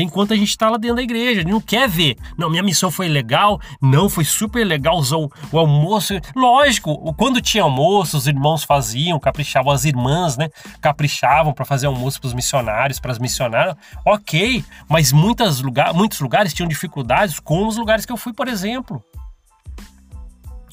enquanto 0.00 0.32
a 0.32 0.36
gente 0.36 0.48
está 0.48 0.68
lá 0.68 0.76
dentro 0.76 0.96
da 0.96 1.02
igreja, 1.02 1.40
a 1.40 1.42
gente 1.42 1.52
não 1.52 1.60
quer 1.60 1.88
ver. 1.88 2.16
Não, 2.36 2.50
minha 2.50 2.62
missão 2.62 2.90
foi 2.90 3.08
legal, 3.08 3.60
não, 3.80 4.08
foi 4.08 4.24
super 4.24 4.64
legal 4.64 5.00
o, 5.00 5.30
o 5.52 5.58
almoço. 5.58 6.14
Lógico, 6.34 7.14
quando 7.14 7.40
tinha 7.40 7.62
almoço, 7.62 8.16
os 8.16 8.26
irmãos 8.26 8.64
faziam, 8.64 9.18
caprichavam, 9.18 9.72
as 9.72 9.84
irmãs, 9.84 10.36
né? 10.36 10.48
Caprichavam 10.80 11.52
para 11.52 11.64
fazer 11.64 11.86
almoço 11.86 12.20
para 12.20 12.28
os 12.28 12.34
missionários, 12.34 12.98
para 12.98 13.12
as 13.12 13.18
missionárias. 13.18 13.76
Ok, 14.04 14.64
mas 14.88 15.12
muitas 15.12 15.60
lugar, 15.60 15.94
muitos 15.94 16.20
lugares 16.20 16.52
tinham 16.52 16.68
dificuldades, 16.68 17.38
como 17.38 17.68
os 17.68 17.76
lugares 17.76 18.04
que 18.04 18.12
eu 18.12 18.16
fui, 18.16 18.32
por 18.32 18.48
exemplo. 18.48 19.02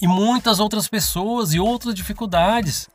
E 0.01 0.07
muitas 0.07 0.59
outras 0.59 0.87
pessoas 0.87 1.53
e 1.53 1.59
outras 1.59 1.93
dificuldades. 1.93 2.89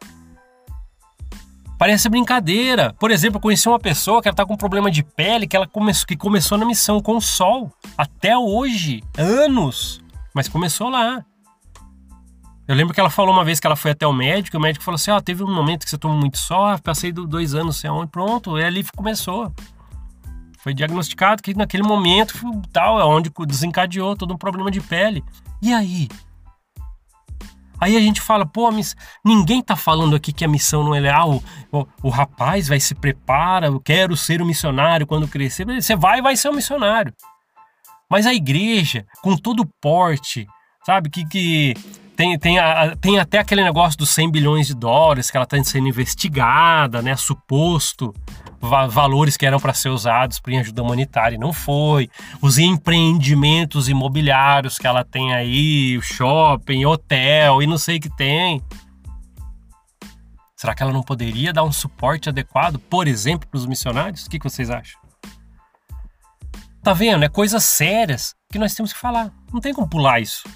Parece 1.79 2.09
brincadeira. 2.09 2.95
Por 2.99 3.11
exemplo, 3.11 3.37
eu 3.37 3.43
conheci 3.43 3.69
uma 3.69 3.79
pessoa 3.79 4.23
que 4.23 4.29
está 4.29 4.47
com 4.47 4.57
problema 4.57 4.91
de 4.91 5.03
pele, 5.03 5.47
que 5.47 5.55
ela 5.55 5.67
começou, 5.67 6.07
que 6.07 6.17
começou 6.17 6.57
na 6.57 6.65
missão 6.65 7.01
com 7.01 7.17
o 7.17 7.21
sol. 7.21 7.71
Até 7.99 8.37
hoje. 8.37 9.03
Anos. 9.19 10.01
Mas 10.35 10.49
começou 10.49 10.89
lá. 10.89 11.25
Eu 12.67 12.75
lembro 12.75 12.93
que 12.93 12.99
ela 12.99 13.11
falou 13.11 13.33
uma 13.33 13.45
vez 13.45 13.61
que 13.61 13.67
ela 13.67 13.77
foi 13.77 13.93
até 13.93 14.07
o 14.07 14.13
médico, 14.13 14.57
e 14.57 14.59
o 14.59 14.61
médico 14.61 14.85
falou 14.85 14.97
assim: 14.97 15.11
Ó, 15.11 15.17
oh, 15.17 15.21
teve 15.21 15.45
um 15.45 15.55
momento 15.55 15.85
que 15.85 15.91
você 15.91 15.99
tomou 15.99 16.17
muito 16.17 16.37
sol, 16.37 16.79
passei 16.81 17.13
dois 17.13 17.55
anos 17.55 17.77
sem 17.77 17.89
onde, 17.89 18.11
pronto, 18.11 18.59
e 18.59 18.65
ali 18.65 18.85
começou. 18.97 19.53
Foi 20.59 20.75
diagnosticado 20.75 21.43
que 21.43 21.55
naquele 21.55 21.85
momento 21.85 22.35
tal, 22.73 22.99
é 22.99 23.05
onde 23.05 23.31
desencadeou 23.47 24.17
todo 24.17 24.35
um 24.35 24.37
problema 24.37 24.69
de 24.69 24.81
pele. 24.81 25.23
E 25.63 25.73
aí? 25.73 26.09
Aí 27.81 27.97
a 27.97 28.01
gente 28.01 28.21
fala, 28.21 28.47
pô, 28.47 28.71
miss... 28.71 28.97
ninguém 29.25 29.63
tá 29.63 29.77
falando 29.77 30.17
aqui 30.17 30.33
que 30.33 30.45
a 30.45 30.49
missão 30.49 30.83
não 30.83 30.95
é 30.95 31.01
leal. 31.01 31.43
O, 31.71 31.87
o, 32.03 32.09
rapaz 32.09 32.69
vai 32.69 32.81
se 32.81 32.95
prepara, 32.95 33.67
eu 33.67 33.81
quero 33.81 34.17
ser 34.17 34.41
um 34.41 34.47
missionário 34.47 35.07
quando 35.07 35.29
crescer. 35.29 35.67
Você 35.67 35.95
vai 35.95 36.23
vai 36.23 36.37
ser 36.37 36.49
um 36.49 36.55
missionário. 36.55 37.13
Mas 38.11 38.27
a 38.27 38.33
igreja, 38.33 39.05
com 39.23 39.37
todo 39.37 39.61
o 39.61 39.71
porte, 39.81 40.47
sabe, 40.85 41.11
que, 41.11 41.27
que 41.27 41.75
tem, 42.17 42.39
tem, 42.39 42.59
a, 42.59 42.97
tem 42.97 43.19
até 43.19 43.39
aquele 43.39 43.63
negócio 43.63 43.99
dos 43.99 44.11
100 44.11 44.31
bilhões 44.31 44.67
de 44.69 44.75
dólares 44.75 45.31
que 45.31 45.37
ela 45.37 45.45
está 45.45 45.63
sendo 45.63 45.89
investigada, 45.89 47.03
né? 47.03 47.15
Suposto 47.17 48.15
va 48.61 48.87
valores 48.87 49.37
que 49.37 49.47
eram 49.47 49.61
para 49.61 49.75
ser 49.75 49.89
usados 49.89 50.39
para 50.39 50.59
ajuda 50.59 50.83
humanitária 50.83 51.37
e 51.37 51.39
não 51.39 51.53
foi. 51.53 52.09
Os 52.41 52.59
empreendimentos 52.59 53.89
imobiliários 53.89 54.79
que 54.79 54.87
ela 54.87 55.05
tem 55.05 55.35
aí, 55.35 56.01
shopping, 56.03 56.85
hotel 56.85 57.63
e 57.63 57.67
não 57.67 57.79
sei 57.79 57.99
o 57.99 58.01
que 58.01 58.11
tem. 58.11 58.63
Será 60.57 60.75
que 60.75 60.83
ela 60.83 60.93
não 60.93 61.03
poderia 61.03 61.53
dar 61.53 61.65
um 61.65 61.73
suporte 61.73 62.29
adequado, 62.29 62.79
por 62.79 63.07
exemplo, 63.07 63.47
para 63.49 63.59
os 63.59 63.67
missionários? 63.67 64.25
O 64.25 64.31
que, 64.31 64.39
que 64.39 64.49
vocês 64.49 64.71
acham? 64.71 64.99
Tá 66.83 66.93
vendo? 66.93 67.25
É 67.25 67.29
coisas 67.29 67.65
sérias 67.65 68.35
que 68.51 68.59
nós 68.59 68.75
temos 68.75 68.93
que 68.93 68.99
falar. 68.99 69.33
Não 69.53 69.61
tem 69.61 69.75
como 69.75 69.89
pular 69.89 70.21
isso. 70.21 70.49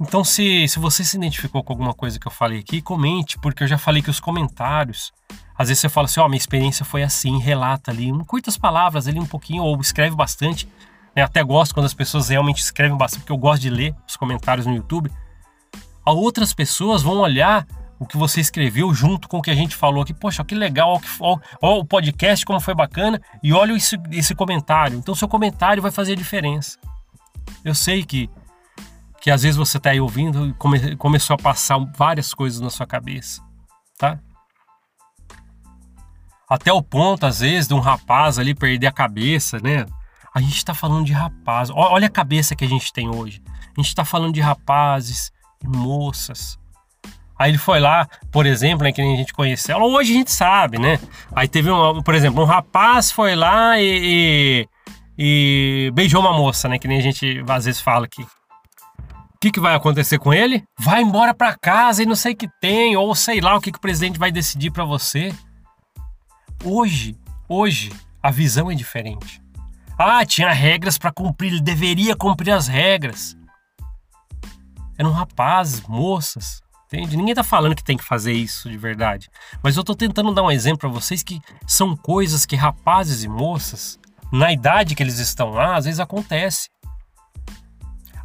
Então, 0.00 0.22
se, 0.22 0.68
se 0.68 0.78
você 0.78 1.02
se 1.02 1.16
identificou 1.16 1.64
com 1.64 1.72
alguma 1.72 1.92
coisa 1.92 2.20
que 2.20 2.28
eu 2.28 2.30
falei 2.30 2.60
aqui, 2.60 2.80
comente, 2.80 3.36
porque 3.38 3.64
eu 3.64 3.66
já 3.66 3.76
falei 3.76 4.00
que 4.00 4.10
os 4.10 4.20
comentários. 4.20 5.12
Às 5.58 5.68
vezes 5.68 5.80
você 5.80 5.88
fala 5.88 6.04
assim: 6.04 6.20
Ó, 6.20 6.26
oh, 6.26 6.28
minha 6.28 6.38
experiência 6.38 6.84
foi 6.84 7.02
assim, 7.02 7.38
relata 7.38 7.90
ali, 7.90 8.12
um, 8.12 8.24
curtas 8.24 8.56
palavras 8.56 9.08
ali 9.08 9.18
um 9.18 9.26
pouquinho, 9.26 9.64
ou 9.64 9.80
escreve 9.80 10.14
bastante. 10.14 10.68
Eu 11.16 11.24
até 11.24 11.42
gosto 11.42 11.74
quando 11.74 11.86
as 11.86 11.94
pessoas 11.94 12.28
realmente 12.28 12.62
escrevem 12.62 12.96
bastante, 12.96 13.22
porque 13.22 13.32
eu 13.32 13.38
gosto 13.38 13.62
de 13.62 13.70
ler 13.70 13.94
os 14.06 14.16
comentários 14.16 14.66
no 14.66 14.74
YouTube. 14.74 15.10
Outras 16.06 16.54
pessoas 16.54 17.02
vão 17.02 17.18
olhar 17.18 17.66
o 17.98 18.06
que 18.06 18.16
você 18.16 18.40
escreveu 18.40 18.94
junto 18.94 19.28
com 19.28 19.38
o 19.38 19.42
que 19.42 19.50
a 19.50 19.54
gente 19.54 19.74
falou 19.74 20.02
aqui. 20.02 20.14
Poxa, 20.14 20.44
que 20.44 20.54
legal, 20.54 21.02
ó, 21.20 21.38
o 21.60 21.84
podcast, 21.84 22.46
como 22.46 22.60
foi 22.60 22.74
bacana, 22.74 23.20
e 23.42 23.52
olha 23.52 23.72
esse, 23.72 23.96
esse 24.12 24.34
comentário. 24.34 24.96
Então, 24.96 25.14
seu 25.14 25.26
comentário 25.26 25.82
vai 25.82 25.90
fazer 25.90 26.12
a 26.12 26.16
diferença. 26.16 26.78
Eu 27.64 27.74
sei 27.74 28.04
que 28.04 28.30
que 29.20 29.32
às 29.32 29.42
vezes 29.42 29.56
você 29.56 29.78
está 29.78 29.90
aí 29.90 30.00
ouvindo 30.00 30.46
e 30.46 30.52
come, 30.54 30.96
começou 30.96 31.34
a 31.34 31.36
passar 31.36 31.76
várias 31.96 32.32
coisas 32.32 32.60
na 32.60 32.70
sua 32.70 32.86
cabeça, 32.86 33.42
tá? 33.98 34.18
Até 36.48 36.72
o 36.72 36.82
ponto, 36.82 37.26
às 37.26 37.40
vezes, 37.40 37.68
de 37.68 37.74
um 37.74 37.80
rapaz 37.80 38.38
ali 38.38 38.54
perder 38.54 38.86
a 38.86 38.92
cabeça, 38.92 39.58
né? 39.62 39.84
A 40.34 40.40
gente 40.40 40.56
está 40.56 40.72
falando 40.72 41.04
de 41.04 41.12
rapaz. 41.12 41.68
Olha 41.70 42.06
a 42.06 42.10
cabeça 42.10 42.56
que 42.56 42.64
a 42.64 42.68
gente 42.68 42.92
tem 42.92 43.08
hoje. 43.08 43.42
A 43.48 43.80
gente 43.80 43.88
está 43.88 44.04
falando 44.04 44.34
de 44.34 44.40
rapazes 44.40 45.30
e 45.62 45.68
moças. 45.68 46.58
Aí 47.38 47.50
ele 47.50 47.58
foi 47.58 47.78
lá, 47.78 48.08
por 48.32 48.46
exemplo, 48.46 48.84
né, 48.84 48.92
que 48.92 49.00
nem 49.00 49.14
a 49.14 49.16
gente 49.16 49.32
conheceu. 49.32 49.78
Hoje 49.78 50.12
a 50.12 50.16
gente 50.16 50.30
sabe, 50.30 50.78
né? 50.78 50.98
Aí 51.34 51.46
teve 51.46 51.70
um, 51.70 52.02
por 52.02 52.14
exemplo, 52.14 52.42
um 52.42 52.46
rapaz 52.46 53.12
foi 53.12 53.36
lá 53.36 53.80
e, 53.80 54.66
e, 55.16 55.86
e 55.86 55.90
beijou 55.92 56.20
uma 56.20 56.32
moça, 56.32 56.68
né? 56.68 56.78
Que 56.78 56.88
nem 56.88 56.98
a 56.98 57.02
gente 57.02 57.44
às 57.48 57.64
vezes 57.66 57.80
fala 57.80 58.06
aqui. 58.06 58.22
O 58.22 59.40
que, 59.40 59.52
que 59.52 59.60
vai 59.60 59.76
acontecer 59.76 60.18
com 60.18 60.34
ele? 60.34 60.64
Vai 60.76 61.00
embora 61.00 61.32
para 61.32 61.56
casa 61.56 62.02
e 62.02 62.06
não 62.06 62.16
sei 62.16 62.32
o 62.32 62.36
que 62.36 62.48
tem, 62.60 62.96
ou 62.96 63.14
sei 63.14 63.40
lá 63.40 63.54
o 63.54 63.60
que, 63.60 63.70
que 63.70 63.78
o 63.78 63.80
presidente 63.80 64.18
vai 64.18 64.32
decidir 64.32 64.72
para 64.72 64.84
você. 64.84 65.32
Hoje, 66.64 67.16
hoje, 67.48 67.92
a 68.22 68.30
visão 68.30 68.70
é 68.70 68.74
diferente. 68.74 69.40
Ah, 69.96 70.24
tinha 70.26 70.52
regras 70.52 70.98
para 70.98 71.12
cumprir, 71.12 71.52
ele 71.52 71.60
deveria 71.60 72.16
cumprir 72.16 72.50
as 72.52 72.66
regras. 72.66 73.36
Eram 74.98 75.12
rapazes, 75.12 75.82
moças, 75.82 76.60
entende? 76.86 77.16
Ninguém 77.16 77.34
tá 77.34 77.44
falando 77.44 77.76
que 77.76 77.84
tem 77.84 77.96
que 77.96 78.04
fazer 78.04 78.32
isso 78.32 78.68
de 78.68 78.76
verdade. 78.76 79.30
Mas 79.62 79.76
eu 79.76 79.84
tô 79.84 79.94
tentando 79.94 80.34
dar 80.34 80.42
um 80.42 80.50
exemplo 80.50 80.80
para 80.80 80.88
vocês 80.88 81.22
que 81.22 81.40
são 81.66 81.96
coisas 81.96 82.44
que 82.44 82.56
rapazes 82.56 83.22
e 83.22 83.28
moças, 83.28 83.98
na 84.32 84.52
idade 84.52 84.94
que 84.94 85.02
eles 85.02 85.18
estão 85.18 85.50
lá, 85.50 85.76
às 85.76 85.84
vezes 85.84 86.00
acontece. 86.00 86.68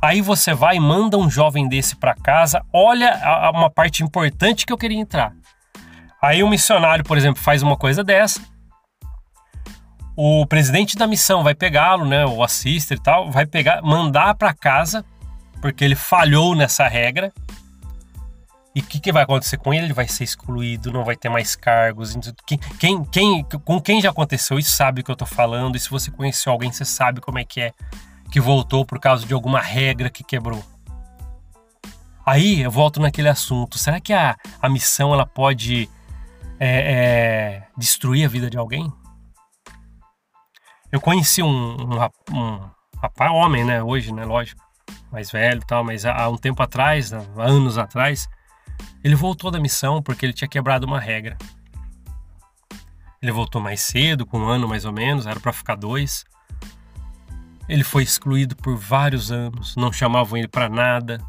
Aí 0.02 0.22
você 0.22 0.54
vai 0.54 0.76
e 0.76 0.80
manda 0.80 1.18
um 1.18 1.30
jovem 1.30 1.68
desse 1.70 1.96
para 1.96 2.14
casa. 2.16 2.62
Olha 2.74 3.52
uma 3.54 3.70
parte 3.70 4.04
importante 4.04 4.66
que 4.66 4.74
eu 4.74 4.78
queria 4.78 5.00
entrar. 5.00 5.34
Aí 6.24 6.42
um 6.42 6.48
missionário, 6.48 7.04
por 7.04 7.18
exemplo, 7.18 7.44
faz 7.44 7.62
uma 7.62 7.76
coisa 7.76 8.02
dessa. 8.02 8.42
O 10.16 10.46
presidente 10.46 10.96
da 10.96 11.06
missão 11.06 11.44
vai 11.44 11.54
pegá-lo, 11.54 12.06
né, 12.06 12.26
o 12.26 12.42
assister 12.42 12.98
e 12.98 13.02
tal, 13.02 13.30
vai 13.30 13.46
pegar, 13.46 13.82
mandar 13.82 14.34
para 14.36 14.54
casa, 14.54 15.04
porque 15.62 15.84
ele 15.84 15.96
falhou 15.96 16.56
nessa 16.56 16.88
regra. 16.88 17.34
E 18.74 18.80
o 18.80 18.84
que, 18.84 19.02
que, 19.02 19.12
vai 19.12 19.24
acontecer 19.24 19.58
com 19.58 19.74
ele? 19.74 19.88
Ele 19.88 19.94
vai 19.94 20.08
ser 20.08 20.24
excluído, 20.24 20.94
não 20.94 21.04
vai 21.04 21.18
ter 21.18 21.28
mais 21.28 21.58
cargos. 21.58 22.18
Quem, 22.48 22.58
quem, 22.80 23.04
quem, 23.04 23.44
com 23.44 23.82
quem 23.82 24.00
já 24.02 24.10
aconteceu 24.10 24.58
isso 24.58 24.72
sabe 24.72 25.02
o 25.02 25.04
que 25.04 25.12
eu 25.12 25.18
tô 25.18 25.26
falando. 25.26 25.76
E 25.76 25.80
se 25.80 25.90
você 25.90 26.10
conheceu 26.10 26.54
alguém, 26.54 26.72
você 26.72 26.86
sabe 26.86 27.20
como 27.20 27.38
é 27.38 27.44
que 27.44 27.60
é 27.60 27.74
que 28.32 28.40
voltou 28.40 28.86
por 28.86 28.98
causa 28.98 29.26
de 29.28 29.34
alguma 29.34 29.60
regra 29.60 30.10
que 30.10 30.24
quebrou. 30.24 30.64
Aí 32.26 32.62
eu 32.62 32.72
volto 32.72 33.02
naquele 33.02 33.28
assunto. 33.28 33.78
Será 33.78 34.00
que 34.00 34.14
a, 34.14 34.38
a 34.62 34.70
missão 34.70 35.14
ela 35.14 35.26
pode 35.26 35.90
é, 36.66 36.94
é, 36.94 37.68
destruir 37.78 38.24
a 38.24 38.30
vida 38.30 38.50
de 38.50 38.58
alguém? 38.58 38.90
Eu 40.90 41.02
conheci 41.02 41.44
um, 41.44 41.48
um, 41.50 42.00
um 42.32 42.72
rapaz, 42.98 43.32
homem, 43.32 43.66
né? 43.66 43.84
Hoje, 43.84 44.14
né? 44.14 44.24
Lógico, 44.24 44.64
mais 45.12 45.30
velho 45.30 45.62
e 45.62 45.66
tal, 45.66 45.84
mas 45.84 46.06
há, 46.06 46.30
um 46.30 46.38
tempo 46.38 46.64
atrás, 46.64 47.12
há 47.12 47.20
anos 47.38 47.78
atrás, 47.78 48.30
ele 49.04 49.14
voltou 49.14 49.52
da 49.52 49.60
missão 49.60 50.02
porque 50.02 50.26
ele 50.26 50.32
tinha 50.32 50.48
quebrado 50.48 50.88
uma 50.88 51.02
regra. 51.02 51.38
Ele 53.22 53.32
voltou 53.32 53.62
mais 53.62 53.82
cedo, 53.82 54.26
com 54.26 54.40
um 54.40 54.48
ano 54.48 54.68
mais 54.68 54.86
ou 54.86 54.94
menos, 54.94 55.26
era 55.28 55.40
para 55.42 55.52
ficar 55.52 55.76
dois. 55.76 56.24
Ele 57.68 57.84
foi 57.84 58.04
excluído 58.04 58.56
por 58.56 58.78
vários 58.78 59.34
anos, 59.34 59.76
não 59.76 59.92
chamavam 59.92 60.38
ele 60.38 60.48
para 60.48 60.70
nada, 60.70 61.22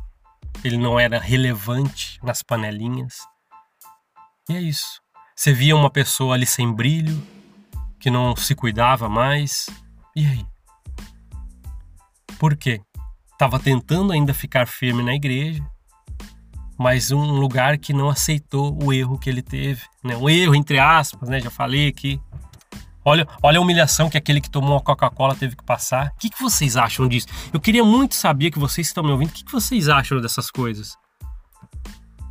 ele 0.62 0.76
não 0.76 0.98
era 0.98 1.18
relevante 1.18 2.20
nas 2.22 2.40
panelinhas. 2.40 3.18
E 4.48 4.56
é 4.56 4.60
isso. 4.60 5.03
Você 5.36 5.52
via 5.52 5.74
uma 5.74 5.90
pessoa 5.90 6.34
ali 6.34 6.46
sem 6.46 6.72
brilho, 6.72 7.20
que 7.98 8.08
não 8.08 8.36
se 8.36 8.54
cuidava 8.54 9.08
mais. 9.08 9.68
E 10.14 10.24
aí? 10.24 10.46
Por 12.38 12.56
quê? 12.56 12.80
Estava 13.32 13.58
tentando 13.58 14.12
ainda 14.12 14.32
ficar 14.32 14.68
firme 14.68 15.02
na 15.02 15.12
igreja, 15.12 15.62
mas 16.78 17.10
um 17.10 17.32
lugar 17.32 17.78
que 17.78 17.92
não 17.92 18.08
aceitou 18.08 18.78
o 18.80 18.92
erro 18.92 19.18
que 19.18 19.28
ele 19.28 19.42
teve, 19.42 19.82
né? 20.04 20.16
Um 20.16 20.28
erro 20.28 20.54
entre 20.54 20.78
aspas, 20.78 21.28
né? 21.28 21.40
Já 21.40 21.50
falei 21.50 21.88
aqui. 21.88 22.20
Olha, 23.04 23.26
olha 23.42 23.58
a 23.58 23.60
humilhação 23.60 24.08
que 24.08 24.16
aquele 24.16 24.40
que 24.40 24.48
tomou 24.48 24.76
a 24.76 24.80
Coca-Cola 24.80 25.34
teve 25.34 25.56
que 25.56 25.64
passar. 25.64 26.12
O 26.14 26.18
que, 26.18 26.30
que 26.30 26.40
vocês 26.40 26.76
acham 26.76 27.08
disso? 27.08 27.26
Eu 27.52 27.60
queria 27.60 27.84
muito 27.84 28.14
saber 28.14 28.52
que 28.52 28.58
vocês 28.58 28.86
estão 28.86 29.02
me 29.02 29.10
ouvindo. 29.10 29.30
O 29.30 29.32
que, 29.32 29.44
que 29.44 29.52
vocês 29.52 29.88
acham 29.88 30.20
dessas 30.20 30.48
coisas? 30.48 30.96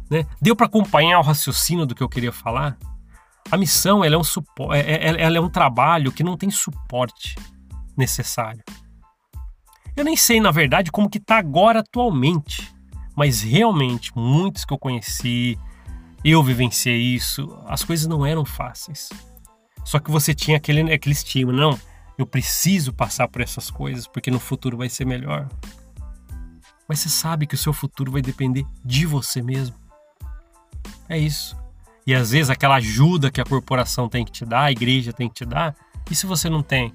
Né? 0.09 0.25
Deu 0.41 0.55
para 0.55 0.67
acompanhar 0.67 1.19
o 1.19 1.23
raciocínio 1.23 1.85
do 1.85 1.93
que 1.93 2.01
eu 2.01 2.09
queria 2.09 2.31
falar? 2.31 2.77
A 3.51 3.57
missão 3.57 4.03
ela 4.03 4.15
é, 4.15 4.17
um 4.17 4.23
suporte, 4.23 4.77
é, 4.77 5.09
é, 5.09 5.21
ela 5.21 5.37
é 5.37 5.41
um 5.41 5.49
trabalho 5.49 6.11
que 6.11 6.23
não 6.23 6.37
tem 6.37 6.49
suporte 6.49 7.35
necessário. 7.95 8.63
Eu 9.95 10.03
nem 10.03 10.15
sei, 10.15 10.41
na 10.41 10.49
verdade, 10.49 10.91
como 10.91 11.09
que 11.09 11.19
está 11.19 11.37
agora 11.37 11.81
atualmente. 11.81 12.73
Mas 13.15 13.41
realmente, 13.41 14.11
muitos 14.15 14.65
que 14.65 14.73
eu 14.73 14.77
conheci, 14.77 15.57
eu 16.25 16.41
vivenciei 16.41 16.99
isso, 16.99 17.55
as 17.67 17.83
coisas 17.83 18.07
não 18.07 18.25
eram 18.25 18.43
fáceis. 18.43 19.09
Só 19.85 19.99
que 19.99 20.09
você 20.09 20.33
tinha 20.33 20.57
aquele, 20.57 20.91
aquele 20.91 21.13
estímulo, 21.13 21.55
não, 21.55 21.79
eu 22.17 22.25
preciso 22.25 22.91
passar 22.91 23.27
por 23.27 23.41
essas 23.41 23.69
coisas 23.69 24.07
porque 24.07 24.31
no 24.31 24.39
futuro 24.39 24.77
vai 24.77 24.89
ser 24.89 25.05
melhor. 25.05 25.47
Mas 26.87 26.99
você 26.99 27.09
sabe 27.09 27.45
que 27.45 27.55
o 27.55 27.57
seu 27.57 27.73
futuro 27.73 28.11
vai 28.11 28.21
depender 28.21 28.65
de 28.83 29.05
você 29.05 29.41
mesmo. 29.41 29.75
É 31.07 31.17
isso. 31.17 31.55
E 32.05 32.13
às 32.13 32.31
vezes 32.31 32.49
aquela 32.49 32.75
ajuda 32.75 33.31
que 33.31 33.39
a 33.39 33.45
corporação 33.45 34.09
tem 34.09 34.25
que 34.25 34.31
te 34.31 34.45
dar, 34.45 34.63
a 34.63 34.71
igreja 34.71 35.13
tem 35.13 35.27
que 35.27 35.35
te 35.35 35.45
dar, 35.45 35.75
e 36.09 36.15
se 36.15 36.25
você 36.25 36.49
não 36.49 36.61
tem? 36.61 36.93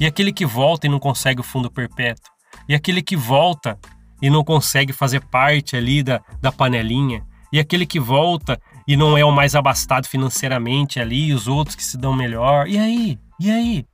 E 0.00 0.06
aquele 0.06 0.32
que 0.32 0.44
volta 0.44 0.86
e 0.86 0.90
não 0.90 0.98
consegue 0.98 1.40
o 1.40 1.44
fundo 1.44 1.70
perpétuo? 1.70 2.30
E 2.68 2.74
aquele 2.74 3.02
que 3.02 3.16
volta 3.16 3.78
e 4.20 4.28
não 4.28 4.44
consegue 4.44 4.92
fazer 4.92 5.20
parte 5.20 5.76
ali 5.76 6.02
da, 6.02 6.20
da 6.40 6.52
panelinha? 6.52 7.24
E 7.52 7.58
aquele 7.58 7.86
que 7.86 7.98
volta 7.98 8.60
e 8.86 8.96
não 8.96 9.16
é 9.16 9.24
o 9.24 9.32
mais 9.32 9.54
abastado 9.54 10.06
financeiramente 10.06 11.00
ali, 11.00 11.32
os 11.32 11.46
outros 11.46 11.76
que 11.76 11.84
se 11.84 11.96
dão 11.96 12.14
melhor. 12.14 12.68
E 12.68 12.78
aí? 12.78 13.18
E 13.40 13.50
aí? 13.50 13.86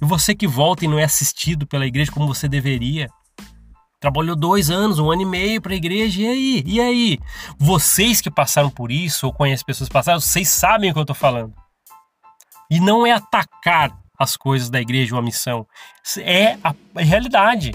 E 0.00 0.04
você 0.04 0.34
que 0.34 0.46
volta 0.46 0.84
e 0.84 0.88
não 0.88 0.98
é 0.98 1.04
assistido 1.04 1.66
pela 1.66 1.86
igreja 1.86 2.12
como 2.12 2.26
você 2.26 2.48
deveria? 2.48 3.08
Trabalhou 4.00 4.36
dois 4.36 4.70
anos, 4.70 5.00
um 5.00 5.10
ano 5.10 5.22
e 5.22 5.26
meio 5.26 5.60
para 5.60 5.72
a 5.72 5.76
igreja, 5.76 6.22
e 6.22 6.26
aí? 6.26 6.62
E 6.64 6.80
aí? 6.80 7.18
Vocês 7.58 8.20
que 8.20 8.30
passaram 8.30 8.70
por 8.70 8.92
isso, 8.92 9.26
ou 9.26 9.32
conhecem 9.32 9.66
pessoas 9.66 9.88
que 9.88 9.92
passaram, 9.92 10.20
vocês 10.20 10.48
sabem 10.48 10.90
o 10.90 10.92
que 10.92 10.98
eu 11.00 11.02
estou 11.02 11.16
falando. 11.16 11.52
E 12.70 12.78
não 12.78 13.04
é 13.04 13.10
atacar 13.10 13.98
as 14.16 14.36
coisas 14.36 14.70
da 14.70 14.80
igreja 14.80 15.14
ou 15.14 15.20
a 15.20 15.24
missão. 15.24 15.66
É 16.18 16.56
a 16.62 16.74
realidade. 16.96 17.74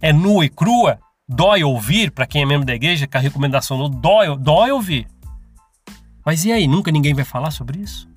É 0.00 0.14
nua 0.14 0.46
e 0.46 0.48
crua, 0.48 0.98
dói 1.28 1.62
ouvir, 1.62 2.10
para 2.10 2.26
quem 2.26 2.40
é 2.40 2.46
membro 2.46 2.66
da 2.66 2.74
igreja, 2.74 3.06
que 3.06 3.16
a 3.18 3.20
recomendação 3.20 3.76
não 3.76 3.90
dói, 3.90 4.34
dói 4.38 4.70
ouvir. 4.70 5.06
Mas 6.24 6.46
e 6.46 6.52
aí? 6.52 6.66
Nunca 6.66 6.90
ninguém 6.90 7.12
vai 7.12 7.24
falar 7.24 7.50
sobre 7.50 7.80
isso? 7.80 8.08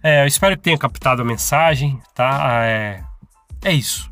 É, 0.00 0.22
eu 0.22 0.26
espero 0.28 0.56
que 0.56 0.62
tenha 0.62 0.78
captado 0.78 1.22
a 1.22 1.24
mensagem, 1.24 2.00
tá? 2.14 2.64
É, 2.64 3.02
é 3.64 3.72
isso. 3.72 4.11